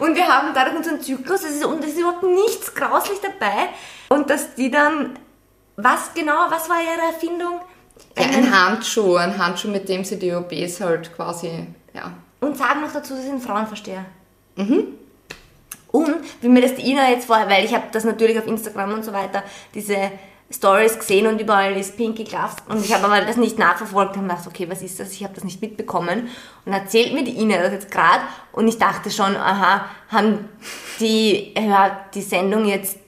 Und 0.00 0.16
wir 0.16 0.26
haben 0.26 0.48
dadurch 0.54 0.76
unseren 0.76 1.00
Zyklus, 1.00 1.42
das 1.42 1.52
ist, 1.52 1.64
und 1.64 1.84
es 1.84 1.92
ist 1.92 1.98
überhaupt 1.98 2.22
nichts 2.22 2.74
grauslich 2.74 3.18
dabei. 3.20 3.68
Und 4.08 4.30
dass 4.30 4.54
die 4.54 4.70
dann, 4.70 5.18
was 5.76 6.12
genau, 6.14 6.46
was 6.48 6.68
war 6.68 6.76
ihre 6.80 7.12
Erfindung? 7.12 7.60
Ja, 8.16 8.24
ein 8.24 8.50
Handschuh, 8.52 9.16
ein 9.16 9.36
Handschuh, 9.38 9.68
mit 9.68 9.88
dem 9.88 10.04
sie 10.04 10.18
die 10.18 10.32
OBs 10.32 10.80
halt 10.80 11.14
quasi, 11.14 11.66
ja. 11.94 12.12
Und 12.40 12.56
sagen 12.56 12.80
noch 12.80 12.92
dazu, 12.92 13.14
sie 13.14 13.22
sind 13.22 13.42
Frauenversteher. 13.42 14.04
Und 15.92 16.16
wie 16.40 16.48
mir 16.48 16.62
das 16.62 16.74
die 16.74 16.90
Ina 16.90 17.10
jetzt 17.10 17.26
vorher, 17.26 17.48
weil 17.48 17.64
ich 17.64 17.74
habe 17.74 17.84
das 17.92 18.04
natürlich 18.04 18.38
auf 18.38 18.46
Instagram 18.46 18.94
und 18.94 19.04
so 19.04 19.12
weiter, 19.12 19.42
diese 19.74 20.10
Stories 20.50 20.98
gesehen 20.98 21.26
und 21.26 21.40
überall 21.40 21.76
ist 21.76 21.96
Pinky 21.96 22.24
Gloves 22.24 22.56
und 22.68 22.84
ich 22.84 22.92
habe 22.92 23.04
aber 23.04 23.22
das 23.22 23.36
nicht 23.36 23.58
nachverfolgt 23.58 24.16
und 24.16 24.22
gedacht, 24.22 24.46
okay, 24.46 24.68
was 24.68 24.82
ist 24.82 25.00
das? 25.00 25.12
Ich 25.12 25.24
habe 25.24 25.34
das 25.34 25.44
nicht 25.44 25.62
mitbekommen. 25.62 26.28
Und 26.64 26.72
erzählt 26.72 27.14
mir 27.14 27.24
die 27.24 27.38
Ina 27.40 27.58
das 27.62 27.72
jetzt 27.72 27.90
gerade 27.90 28.22
und 28.52 28.68
ich 28.68 28.78
dachte 28.78 29.10
schon, 29.10 29.36
aha, 29.36 29.86
haben 30.08 30.48
die, 31.00 31.54
ja, 31.54 32.00
die 32.14 32.22
Sendung 32.22 32.66
jetzt 32.66 32.98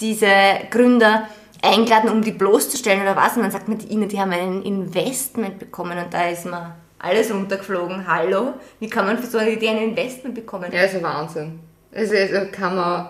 diese 0.00 0.30
Gründer 0.70 1.28
eingeladen, 1.62 2.10
um 2.10 2.22
die 2.22 2.32
bloßzustellen 2.32 3.02
oder 3.02 3.16
was? 3.16 3.36
Und 3.36 3.42
dann 3.42 3.50
sagt 3.50 3.66
die 3.68 3.92
Ina, 3.92 4.06
die 4.06 4.20
haben 4.20 4.32
ein 4.32 4.62
Investment 4.62 5.58
bekommen 5.58 5.98
und 5.98 6.12
da 6.12 6.28
ist 6.28 6.46
mir 6.46 6.76
alles 6.98 7.32
runtergeflogen. 7.32 8.06
Hallo? 8.06 8.54
Wie 8.80 8.88
kann 8.88 9.06
man 9.06 9.18
für 9.18 9.26
so 9.26 9.38
eine 9.38 9.50
Idee 9.50 9.68
ein 9.70 9.78
Investment 9.78 10.34
bekommen? 10.34 10.70
Ja, 10.72 10.82
ist 10.82 10.94
ein 10.94 11.02
Wahnsinn. 11.02 11.60
Also, 11.94 12.14
also 12.14 12.50
kann 12.52 12.74
man, 12.74 13.08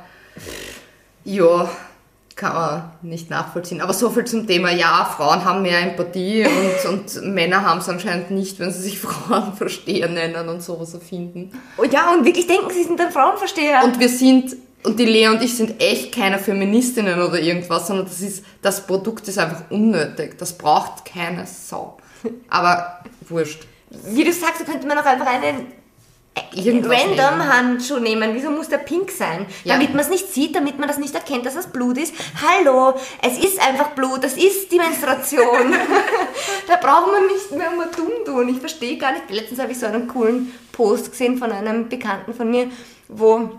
ja, 1.24 1.68
kann 2.36 2.54
man 2.54 2.92
nicht 3.02 3.30
nachvollziehen. 3.30 3.80
Aber 3.80 3.94
so 3.94 4.10
viel 4.10 4.24
zum 4.24 4.46
Thema, 4.46 4.70
ja, 4.70 5.04
Frauen 5.16 5.44
haben 5.44 5.62
mehr 5.62 5.80
Empathie 5.80 6.46
und, 6.84 6.92
und 6.92 7.34
Männer 7.34 7.62
haben 7.62 7.80
es 7.80 7.88
anscheinend 7.88 8.30
nicht, 8.30 8.58
wenn 8.60 8.70
sie 8.70 8.82
sich 8.82 8.98
Frauenversteher 9.00 10.08
nennen 10.08 10.48
und 10.48 10.62
sowas 10.62 10.94
erfinden. 10.94 11.50
Oh 11.78 11.84
ja, 11.84 12.12
und 12.12 12.24
wirklich 12.24 12.46
denken, 12.46 12.70
sie 12.70 12.84
sind 12.84 13.00
ein 13.00 13.10
Frauenversteher. 13.10 13.82
Und 13.84 13.98
wir 13.98 14.08
sind, 14.08 14.54
und 14.86 15.00
die 15.00 15.04
Lea 15.04 15.28
und 15.28 15.42
ich 15.42 15.56
sind 15.56 15.82
echt 15.82 16.14
keine 16.14 16.38
Feministinnen 16.38 17.20
oder 17.20 17.40
irgendwas, 17.40 17.88
sondern 17.88 18.06
das 18.06 18.20
ist, 18.20 18.44
das 18.62 18.86
Produkt 18.86 19.26
ist 19.26 19.36
einfach 19.36 19.64
unnötig. 19.68 20.38
Das 20.38 20.56
braucht 20.56 21.04
keine 21.04 21.44
Sau. 21.44 21.98
Aber 22.48 23.00
wurscht. 23.28 23.66
wie 23.90 24.22
du 24.22 24.32
sagst, 24.32 24.60
da 24.60 24.64
könnte 24.64 24.86
man 24.86 24.96
auch 24.98 25.04
einfach 25.04 25.26
einen 25.26 25.72
Irgendwas 26.54 26.92
random 26.92 27.38
nehmen. 27.38 27.52
Handschuh 27.52 27.98
nehmen. 27.98 28.30
Wieso 28.34 28.50
muss 28.50 28.68
der 28.68 28.78
pink 28.78 29.10
sein? 29.10 29.46
Ja. 29.64 29.74
Damit 29.74 29.90
man 29.90 30.00
es 30.00 30.10
nicht 30.10 30.32
sieht, 30.32 30.54
damit 30.54 30.78
man 30.78 30.86
das 30.86 30.98
nicht 30.98 31.14
erkennt, 31.14 31.46
dass 31.46 31.54
das 31.54 31.66
Blut 31.66 31.96
ist. 31.98 32.14
Hallo, 32.46 32.94
es 33.22 33.38
ist 33.38 33.60
einfach 33.60 33.90
Blut, 33.90 34.22
das 34.22 34.36
ist 34.36 34.70
die 34.70 34.78
Menstruation. 34.78 35.72
da 36.68 36.76
braucht 36.76 37.10
man 37.10 37.26
nicht 37.26 37.50
mehr 37.52 37.70
mal 37.70 37.88
dumm 37.96 38.24
tun. 38.24 38.50
Ich 38.50 38.60
verstehe 38.60 38.98
gar 38.98 39.12
nicht. 39.12 39.30
Letztens 39.30 39.58
habe 39.58 39.72
ich 39.72 39.78
so 39.78 39.86
einen 39.86 40.06
coolen 40.06 40.52
Post 40.72 41.10
gesehen 41.10 41.38
von 41.38 41.50
einem 41.50 41.88
Bekannten 41.88 42.34
von 42.34 42.50
mir, 42.50 42.70
wo 43.08 43.50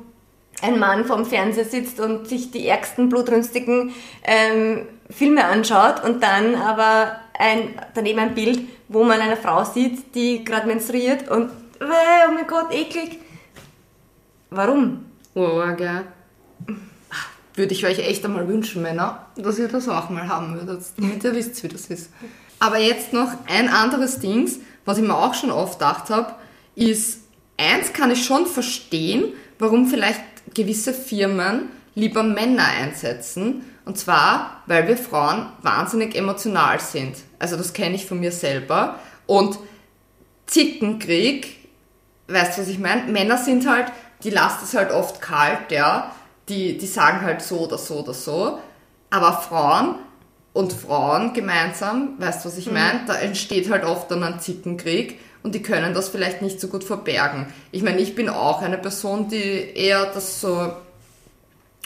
ein 0.61 0.79
Mann 0.79 1.05
vorm 1.05 1.25
Fernseher 1.25 1.65
sitzt 1.65 1.99
und 1.99 2.27
sich 2.27 2.51
die 2.51 2.67
ärgsten 2.67 3.09
blutrünstigen 3.09 3.93
ähm, 4.23 4.87
Filme 5.09 5.45
anschaut 5.45 6.03
und 6.03 6.23
dann 6.23 6.55
aber 6.55 7.19
ein, 7.37 7.79
daneben 7.93 8.19
ein 8.19 8.35
Bild, 8.35 8.61
wo 8.87 9.03
man 9.03 9.21
eine 9.21 9.37
Frau 9.37 9.63
sieht, 9.63 10.15
die 10.15 10.43
gerade 10.43 10.67
menstruiert 10.67 11.29
und 11.29 11.49
äh, 11.79 12.27
oh 12.27 12.31
mein 12.33 12.47
Gott, 12.47 12.73
eklig. 12.73 13.19
Warum? 14.49 15.05
Oh, 15.35 15.61
gell. 15.75 16.05
Würde 17.53 17.73
ich 17.73 17.85
euch 17.85 17.99
echt 17.99 18.23
einmal 18.25 18.47
wünschen, 18.47 18.81
Männer, 18.81 19.27
dass 19.35 19.59
ihr 19.59 19.67
das 19.67 19.87
auch 19.89 20.09
mal 20.09 20.27
haben 20.27 20.55
würdet, 20.55 20.83
damit 20.97 21.23
ihr 21.23 21.35
wisst, 21.35 21.61
wie 21.63 21.67
das 21.67 21.87
ist. 21.87 22.11
Aber 22.59 22.77
jetzt 22.77 23.13
noch 23.13 23.31
ein 23.47 23.69
anderes 23.69 24.19
Dings, 24.19 24.59
was 24.85 24.97
ich 24.97 25.03
mir 25.03 25.15
auch 25.15 25.33
schon 25.33 25.51
oft 25.51 25.79
gedacht 25.79 26.09
habe, 26.09 26.33
ist, 26.75 27.21
eins 27.57 27.93
kann 27.93 28.11
ich 28.11 28.25
schon 28.25 28.45
verstehen, 28.45 29.33
warum 29.59 29.87
vielleicht 29.87 30.21
gewisse 30.53 30.93
Firmen 30.93 31.69
lieber 31.95 32.23
Männer 32.23 32.65
einsetzen. 32.65 33.65
Und 33.85 33.97
zwar, 33.97 34.61
weil 34.65 34.87
wir 34.87 34.97
Frauen 34.97 35.47
wahnsinnig 35.61 36.15
emotional 36.15 36.79
sind. 36.79 37.15
Also 37.39 37.57
das 37.57 37.73
kenne 37.73 37.95
ich 37.95 38.05
von 38.05 38.19
mir 38.19 38.31
selber. 38.31 38.99
Und 39.25 39.57
Zickenkrieg, 40.45 41.69
weißt 42.27 42.57
du, 42.57 42.61
was 42.61 42.67
ich 42.67 42.79
meine? 42.79 43.11
Männer 43.11 43.37
sind 43.37 43.67
halt, 43.69 43.91
die 44.23 44.29
lassen 44.29 44.63
es 44.63 44.73
halt 44.73 44.91
oft 44.91 45.21
kalt, 45.21 45.71
ja. 45.71 46.11
Die, 46.49 46.77
die 46.77 46.87
sagen 46.87 47.21
halt 47.21 47.41
so 47.41 47.61
oder 47.61 47.77
so 47.77 47.99
oder 47.99 48.13
so. 48.13 48.59
Aber 49.09 49.33
Frauen 49.33 49.95
und 50.53 50.73
Frauen 50.73 51.33
gemeinsam, 51.33 52.15
weißt 52.19 52.43
du, 52.43 52.49
was 52.49 52.57
ich 52.57 52.71
meine? 52.71 53.01
Da 53.05 53.15
entsteht 53.15 53.69
halt 53.69 53.83
oft 53.83 54.09
dann 54.11 54.23
ein 54.23 54.39
Zickenkrieg 54.39 55.19
und 55.43 55.55
die 55.55 55.61
können 55.61 55.93
das 55.93 56.09
vielleicht 56.09 56.41
nicht 56.41 56.59
so 56.59 56.67
gut 56.67 56.83
verbergen. 56.83 57.47
Ich 57.71 57.83
meine, 57.83 57.99
ich 57.99 58.15
bin 58.15 58.29
auch 58.29 58.61
eine 58.61 58.77
Person, 58.77 59.29
die 59.29 59.71
eher 59.75 60.05
das 60.07 60.41
so, 60.41 60.73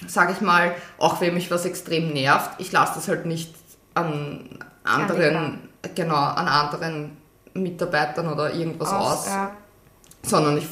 sag 0.07 0.31
ich 0.31 0.41
mal, 0.41 0.73
auch 0.97 1.21
wenn 1.21 1.33
mich 1.33 1.51
was 1.51 1.65
extrem 1.65 2.13
nervt, 2.13 2.51
ich 2.59 2.71
lasse 2.71 2.93
das 2.95 3.07
halt 3.07 3.25
nicht 3.25 3.53
an 3.93 4.59
anderen, 4.83 5.69
genau, 5.95 6.15
an 6.15 6.47
anderen 6.47 7.17
Mitarbeitern 7.53 8.31
oder 8.31 8.53
irgendwas 8.53 8.91
aus 8.91 9.27
Ja. 9.27 9.51
sondern 10.23 10.57
ich 10.57 10.67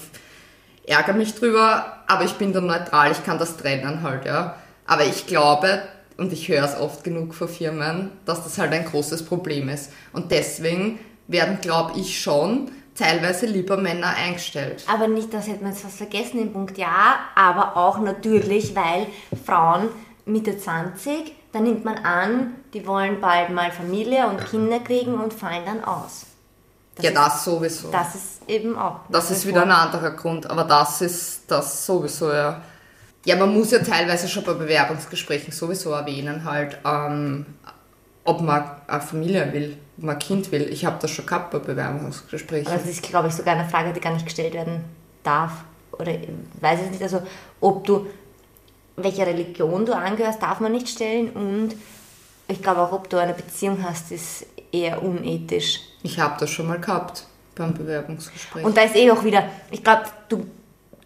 ärgere 0.87 1.13
mich 1.13 1.35
drüber, 1.35 1.97
aber 2.07 2.23
ich 2.23 2.33
bin 2.33 2.53
dann 2.53 2.65
neutral, 2.65 3.11
ich 3.11 3.23
kann 3.23 3.37
das 3.37 3.57
trennen 3.57 4.01
halt, 4.01 4.25
ja. 4.25 4.55
Aber 4.87 5.05
ich 5.05 5.27
glaube, 5.27 5.81
und 6.17 6.33
ich 6.33 6.47
höre 6.49 6.63
es 6.65 6.75
oft 6.77 7.03
genug 7.03 7.33
von 7.35 7.47
Firmen, 7.47 8.11
dass 8.25 8.43
das 8.43 8.57
halt 8.57 8.73
ein 8.73 8.85
großes 8.85 9.23
Problem 9.23 9.69
ist. 9.69 9.91
Und 10.11 10.31
deswegen 10.31 10.99
werden, 11.29 11.59
glaube 11.61 11.97
ich, 11.97 12.21
schon 12.21 12.71
teilweise 12.95 13.45
lieber 13.45 13.77
Männer 13.77 14.07
eingestellt. 14.07 14.83
Aber 14.91 15.07
nicht, 15.07 15.33
das 15.33 15.47
hätte 15.47 15.63
man 15.63 15.71
jetzt 15.71 15.83
fast 15.83 15.97
vergessen, 15.97 16.37
den 16.37 16.51
Punkt 16.51 16.77
ja, 16.77 17.19
aber 17.35 17.77
auch 17.77 17.99
natürlich, 17.99 18.75
weil 18.75 19.07
Frauen 19.45 19.89
Mitte 20.25 20.57
20, 20.57 21.33
da 21.53 21.59
nimmt 21.59 21.85
man 21.85 21.99
an, 21.99 22.55
die 22.73 22.85
wollen 22.85 23.21
bald 23.21 23.51
mal 23.51 23.71
Familie 23.71 24.27
und 24.27 24.45
Kinder 24.45 24.79
kriegen 24.79 25.13
und 25.15 25.33
fallen 25.33 25.63
dann 25.65 25.83
aus. 25.83 26.25
Das 26.95 27.05
ja, 27.05 27.11
ist, 27.11 27.17
das 27.17 27.45
sowieso. 27.45 27.91
Das 27.91 28.15
ist 28.15 28.41
eben 28.47 28.77
auch. 28.77 28.99
Das 29.09 29.31
ist 29.31 29.45
wieder 29.45 29.63
ein 29.63 29.71
anderer 29.71 30.11
Grund, 30.11 30.49
aber 30.49 30.65
das 30.65 31.01
ist 31.01 31.43
das 31.47 31.85
sowieso, 31.85 32.31
ja. 32.31 32.61
Ja, 33.25 33.35
man 33.35 33.53
muss 33.53 33.71
ja 33.71 33.79
teilweise 33.79 34.27
schon 34.27 34.43
bei 34.43 34.53
Bewerbungsgesprächen 34.53 35.53
sowieso 35.53 35.91
erwähnen, 35.91 36.43
halt, 36.43 36.79
ähm, 36.85 37.45
ob 38.29 38.41
man 38.41 38.63
eine 38.85 39.01
Familie 39.01 39.51
will, 39.51 39.77
ob 39.97 40.03
man 40.03 40.15
ein 40.15 40.19
Kind 40.19 40.51
will. 40.51 40.69
Ich 40.71 40.85
habe 40.85 40.97
das 41.01 41.09
schon 41.09 41.25
gehabt 41.25 41.49
bei 41.49 41.57
Bewerbungsgesprächen. 41.57 42.67
Aber 42.67 42.77
das 42.77 42.87
ist, 42.87 43.01
glaube 43.01 43.27
ich, 43.27 43.33
sogar 43.33 43.55
eine 43.55 43.67
Frage, 43.67 43.91
die 43.91 43.99
gar 43.99 44.13
nicht 44.13 44.25
gestellt 44.25 44.53
werden 44.53 44.83
darf. 45.23 45.51
Oder 45.93 46.11
ich 46.11 46.27
weiß 46.61 46.79
es 46.85 46.91
nicht. 46.91 47.01
Also, 47.01 47.23
ob 47.59 47.85
du, 47.85 48.05
welcher 48.97 49.25
Religion 49.25 49.83
du 49.83 49.95
angehörst, 49.95 50.41
darf 50.41 50.59
man 50.59 50.71
nicht 50.71 50.89
stellen. 50.89 51.31
Und 51.31 51.75
ich 52.47 52.61
glaube 52.61 52.81
auch, 52.81 52.91
ob 52.91 53.09
du 53.09 53.17
eine 53.17 53.33
Beziehung 53.33 53.83
hast, 53.83 54.11
ist 54.11 54.45
eher 54.71 55.01
unethisch. 55.01 55.81
Ich 56.03 56.19
habe 56.19 56.35
das 56.39 56.51
schon 56.51 56.67
mal 56.67 56.79
gehabt 56.79 57.25
beim 57.55 57.73
Bewerbungsgespräch. 57.73 58.63
Und 58.63 58.77
da 58.77 58.83
ist 58.83 58.95
eh 58.95 59.09
auch 59.09 59.23
wieder, 59.23 59.43
ich 59.71 59.83
glaube, 59.83 60.03
du 60.29 60.45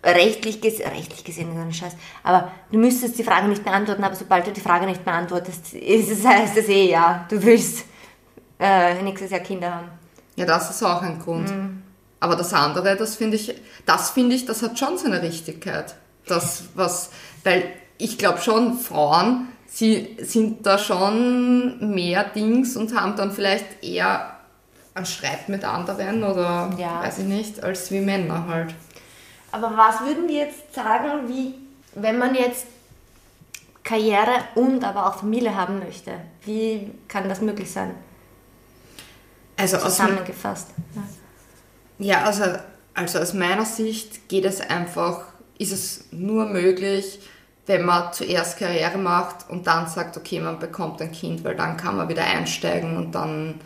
rechtlich, 0.04 0.62
ges 0.62 0.80
rechtlich 0.80 1.24
gesehen 1.24 1.52
ist 1.52 1.58
ein 1.58 1.74
Scheiß, 1.74 1.94
aber 2.24 2.52
du 2.72 2.78
müsstest 2.78 3.18
die 3.18 3.24
Frage 3.24 3.48
nicht 3.48 3.63
beantworten, 3.63 4.04
aber 4.04 4.16
sobald 4.16 4.46
du 4.48 4.52
die 4.52 4.62
Frage 4.62 4.86
nicht 4.86 5.04
beantwortest, 5.06 5.74
ist 5.74 6.10
es, 6.12 6.26
heißt 6.26 6.58
es 6.58 6.68
eh 6.68 6.89
ja, 6.89 7.26
du 7.30 7.42
willst 7.42 7.86
äh, 8.60 9.02
nächstes 9.02 9.32
Jahr 9.32 9.39
Kinder 9.42 9.74
haben. 9.76 9.88
Ja, 10.36 10.46
das 10.46 10.70
ist 10.70 10.84
auch 10.84 11.02
ein 11.02 11.20
Grund. 11.20 11.54
Aber 12.20 12.36
das 12.36 12.54
andere, 12.54 12.96
das 12.96 13.16
finde 13.16 13.36
ich, 13.36 13.54
das 13.86 14.12
finde 14.12 14.36
ich, 14.36 14.46
das 14.46 14.62
hat 14.63 14.80
schon 14.80 14.98
seine 14.98 15.22
Richtigkeit. 15.22 15.96
Das, 16.26 16.63
was, 16.74 17.10
weil 17.44 17.66
ich 17.98 18.18
glaube 18.18 18.39
schon, 18.39 18.78
Frauen, 18.80 19.50
sie 19.68 20.18
sind 20.22 20.66
da 20.66 20.78
schon 20.78 21.94
mehr 21.94 22.24
Dings 22.24 22.78
und 22.78 22.96
haben 22.96 23.16
dann 23.18 23.32
vielleicht 23.32 23.84
eher 23.84 24.38
einen 24.96 25.06
Streit 25.06 25.50
mit 25.50 25.66
anderen 25.66 26.24
oder 26.24 26.70
Ja. 26.78 27.02
weiß 27.04 27.20
ich 27.20 27.26
nicht, 27.26 27.62
als 27.63 27.92
wie 27.92 28.00
Männer 28.00 28.48
halt. 28.48 28.74
Aber 29.54 29.78
was 29.78 30.02
würden 30.02 30.28
wir 30.28 30.46
jetzt 30.46 30.74
sagen, 30.74 31.30
wie, 31.30 31.54
wenn 31.94 32.18
man 32.18 32.34
jetzt 32.34 32.66
Karriere 33.84 34.32
und 34.56 34.84
aber 34.84 35.06
auch 35.06 35.20
Familie 35.20 35.56
haben 35.56 35.78
möchte? 35.78 36.13
Wie 36.44 36.89
kann 37.08 37.30
das 37.30 37.39
möglich 37.39 37.72
sein? 37.72 37.94
Also 39.56 39.78
Zusammengefasst. 39.78 40.70
Ja. 40.96 41.04
Ja, 42.00 42.24
also, 42.24 42.46
also 42.96 43.20
aus 43.20 43.36
meiner 43.36 43.66
Sicht 43.66 44.28
geht 44.28 44.46
es 44.46 44.60
einfach, 44.60 45.26
ist 45.60 45.72
es 45.72 46.06
nur 46.10 46.48
möglich, 46.48 47.20
wenn 47.68 47.86
man 47.86 48.12
zuerst 48.12 48.58
Karriere 48.58 48.98
macht 48.98 49.52
und 49.52 49.68
dann 49.68 49.88
sagt, 49.88 50.18
okay, 50.18 50.39
man 50.39 50.58
bekommt 50.58 51.00
ein 51.00 51.12
Kind, 51.12 51.44
weil 51.44 51.56
dann 51.56 51.78
kann 51.78 51.96
man 51.98 52.10
wieder 52.10 52.26
einsteigen 52.26 52.98
und 52.98 53.12
dann 53.13 53.62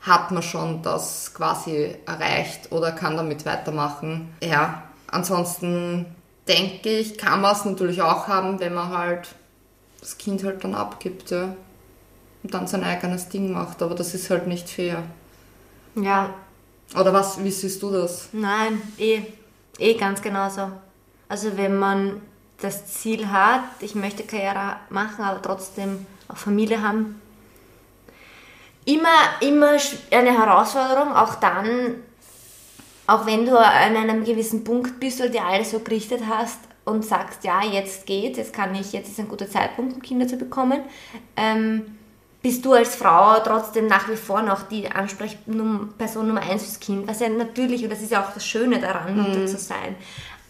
hat 0.00 0.30
man 0.30 0.42
schon 0.42 0.82
das 0.82 1.34
quasi 1.34 1.94
erreicht 2.06 2.72
oder 2.72 2.92
kann 2.92 3.18
damit 3.18 3.44
weitermachen. 3.44 4.34
Ja, 4.42 4.85
ansonsten 5.08 6.06
denke 6.48 6.88
ich, 6.90 7.18
kann 7.18 7.40
man 7.40 7.52
es 7.54 7.64
natürlich 7.64 8.02
auch 8.02 8.28
haben, 8.28 8.60
wenn 8.60 8.74
man 8.74 8.90
halt 8.96 9.34
das 10.00 10.18
Kind 10.18 10.44
halt 10.44 10.62
dann 10.64 10.74
abgibt, 10.74 11.30
ja. 11.30 11.56
Und 12.42 12.54
dann 12.54 12.66
sein 12.68 12.84
eigenes 12.84 13.28
Ding 13.28 13.52
macht, 13.52 13.82
aber 13.82 13.94
das 13.94 14.14
ist 14.14 14.30
halt 14.30 14.46
nicht 14.46 14.68
fair. 14.68 15.02
ja, 15.94 16.34
Oder 16.98 17.12
was, 17.12 17.42
wie 17.42 17.50
siehst 17.50 17.82
du 17.82 17.90
das? 17.90 18.30
nein, 18.32 18.80
eh, 18.98 19.22
eh 19.78 19.94
ganz 19.94 20.22
genauso. 20.22 20.70
Also 21.28 21.56
wenn 21.56 21.76
man 21.78 22.20
das 22.58 22.86
Ziel 22.86 23.30
hat, 23.30 23.62
ich 23.80 23.94
möchte 23.94 24.22
Karriere 24.24 24.76
machen, 24.90 25.24
aber 25.24 25.42
trotzdem 25.42 26.06
auch 26.28 26.36
Familie 26.36 26.82
haben, 26.82 27.20
immer, 28.84 29.08
immer 29.40 29.76
eine 30.10 30.32
Herausforderung, 30.38 31.14
auch 31.14 31.34
dann, 31.36 31.96
auch 33.06 33.26
wenn 33.26 33.46
du 33.46 33.58
an 33.58 33.96
einem 33.96 34.24
gewissen 34.24 34.64
Punkt 34.64 34.98
bist 34.98 35.20
oder 35.20 35.30
dir 35.30 35.44
alles 35.44 35.70
so 35.70 35.80
gerichtet 35.80 36.22
hast 36.28 36.58
und 36.84 37.04
sagst, 37.04 37.44
ja, 37.44 37.62
jetzt 37.62 38.06
geht, 38.06 38.36
jetzt 38.36 38.52
kann 38.52 38.74
ich, 38.74 38.92
jetzt 38.92 39.08
ist 39.08 39.20
ein 39.20 39.28
guter 39.28 39.48
Zeitpunkt, 39.48 39.94
um 39.94 40.02
Kinder 40.02 40.26
zu 40.26 40.36
bekommen, 40.36 40.80
ähm, 41.36 41.82
bist 42.42 42.64
du 42.64 42.74
als 42.74 42.94
Frau 42.94 43.40
trotzdem 43.40 43.88
nach 43.88 44.08
wie 44.08 44.16
vor 44.16 44.42
noch 44.42 44.62
die 44.62 44.88
Ansprechperson 44.88 46.28
Nummer 46.28 46.42
eins 46.42 46.62
fürs 46.62 46.78
Kind, 46.78 47.08
was 47.08 47.20
ja 47.20 47.28
natürlich, 47.28 47.82
und 47.82 47.90
das 47.90 48.02
ist 48.02 48.12
ja 48.12 48.24
auch 48.24 48.32
das 48.32 48.46
Schöne 48.46 48.78
daran, 48.80 49.16
Mutter 49.16 49.46
zu 49.46 49.56
sein. 49.56 49.96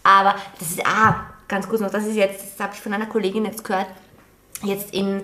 Aber 0.03 0.35
das 0.59 0.71
ist, 0.71 0.87
ah, 0.87 1.27
ganz 1.49 1.69
kurz 1.69 1.81
noch, 1.81 1.91
das 1.91 2.05
ist 2.05 2.17
jetzt, 2.17 2.45
das 2.53 2.65
habe 2.65 2.75
ich 2.75 2.81
von 2.81 2.93
einer 2.93 3.07
Kollegin 3.07 3.47
jetzt 3.47 3.65
gehört, 3.65 3.89
jetzt 4.63 4.93
in 4.93 5.23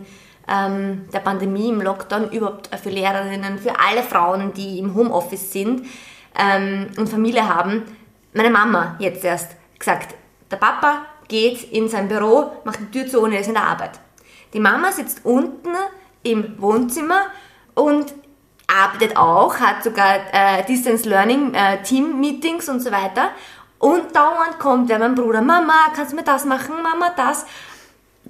ähm, 0.49 1.09
der 1.13 1.21
Pandemie, 1.21 1.69
im 1.69 1.83
Lockdown, 1.83 2.31
überhaupt 2.31 2.71
für 2.83 2.91
Lehrerinnen, 2.91 3.59
für 3.59 3.79
alle 3.79 4.03
Frauen, 4.03 4.55
die 4.55 4.79
im 4.79 4.95
Homeoffice 4.95 5.53
sind 5.53 5.83
ähm, 6.39 6.89
und 6.97 7.09
Familie 7.09 7.49
haben. 7.49 7.83
Meine 8.33 8.51
Mama 8.51 8.97
jetzt 8.99 9.25
erst 9.25 9.53
gesagt, 9.79 10.15
der 10.51 10.57
Papa 10.57 11.07
geht 11.29 11.73
in 11.73 11.89
sein 11.89 12.09
Büro, 12.09 12.53
macht 12.65 12.81
die 12.81 12.91
Tür 12.91 13.07
zu 13.07 13.21
und 13.21 13.33
er 13.33 13.41
ist 13.41 13.49
in 13.49 13.55
der 13.55 13.67
Arbeit. 13.67 14.01
Die 14.53 14.61
Mama 14.61 14.93
sitzt 14.93 15.25
unten 15.25 15.71
im 16.23 16.61
Wohnzimmer 16.61 17.27
und 17.75 18.13
arbeitet 18.67 19.17
auch, 19.17 19.59
hat 19.59 19.83
sogar 19.83 20.17
äh, 20.33 20.65
Distance 20.65 21.09
Learning, 21.09 21.55
äh, 21.55 21.83
Team-Meetings 21.83 22.69
und 22.69 22.81
so 22.81 22.91
weiter. 22.91 23.31
Und 23.79 24.15
dauernd 24.15 24.59
kommt 24.59 24.91
ja 24.91 24.99
mein 24.99 25.15
Bruder, 25.15 25.43
Mama, 25.43 25.75
kannst 25.95 26.13
du 26.13 26.17
mir 26.17 26.23
das 26.23 26.45
machen, 26.45 26.75
Mama, 26.83 27.11
das. 27.17 27.47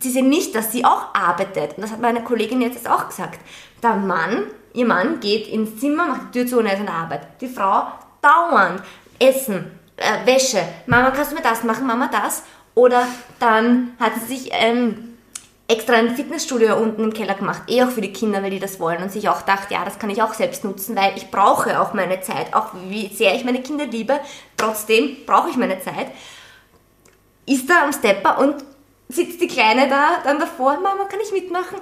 Sie 0.01 0.11
sehen 0.11 0.29
nicht, 0.29 0.55
dass 0.55 0.73
sie 0.73 0.85
auch 0.85 1.15
arbeitet. 1.15 1.77
Und 1.77 1.83
das 1.83 1.93
hat 1.93 2.01
meine 2.01 2.25
Kollegin 2.25 2.63
jetzt 2.63 2.89
auch 2.89 3.09
gesagt. 3.09 3.39
Der 3.83 3.95
Mann, 3.95 4.47
ihr 4.75 4.87
Mann 4.87 5.21
geht 5.21 5.49
ins 5.49 5.79
Zimmer, 5.79 6.07
macht 6.07 6.35
die 6.35 6.41
Tür 6.41 6.47
zu 6.47 6.59
und 6.59 6.67
er 6.67 6.75
ist 6.75 6.81
in 6.81 6.87
der 6.87 6.95
Arbeit. 6.95 7.41
Die 7.41 7.49
Frau 7.49 7.87
dauernd 8.21 8.83
Essen, 9.19 9.71
äh, 9.97 10.27
Wäsche. 10.27 10.63
Mama, 10.87 11.11
kannst 11.11 11.33
du 11.33 11.37
mir 11.37 11.43
das 11.43 11.63
machen, 11.65 11.87
Mama, 11.87 12.09
das. 12.11 12.43
Oder 12.75 13.07
dann 13.39 13.93
hat 14.01 14.13
sie 14.15 14.35
sich 14.35 14.51
ähm, 14.53 15.13
extra 15.69 15.95
ein 15.95 16.17
Fitnessstudio 16.17 16.77
unten 16.77 17.05
im 17.05 17.13
Keller 17.13 17.35
gemacht, 17.35 17.63
eh 17.69 17.83
auch 17.83 17.91
für 17.91 18.01
die 18.01 18.13
Kinder, 18.13 18.43
weil 18.43 18.51
die 18.51 18.59
das 18.59 18.81
wollen 18.81 19.03
und 19.03 19.13
sich 19.13 19.29
auch 19.29 19.43
dachte, 19.43 19.75
ja, 19.75 19.85
das 19.85 19.99
kann 19.99 20.11
ich 20.11 20.23
auch 20.23 20.35
selbst 20.35 20.65
nutzen, 20.65 20.97
weil 20.97 21.17
ich 21.17 21.31
brauche 21.31 21.81
auch 21.81 21.95
meine 21.95 22.21
Zeit, 22.21 22.55
auch 22.55 22.69
wie 22.89 23.09
sehr 23.09 23.35
ich 23.35 23.45
meine 23.45 23.63
Kinder 23.63 23.87
liebe, 23.87 24.21
trotzdem 24.57 25.17
brauche 25.27 25.51
ich 25.51 25.57
meine 25.57 25.81
Zeit. 25.81 26.09
Ist 27.47 27.69
da 27.69 27.85
am 27.85 27.93
Stepper 27.93 28.39
und 28.39 28.57
sitzt 29.09 29.41
die 29.41 29.49
Kleine 29.49 29.89
da 29.89 30.19
dann 30.25 30.39
davor, 30.39 30.75
Mama, 30.75 31.05
kann 31.05 31.21
ich 31.23 31.33
mitmachen? 31.33 31.79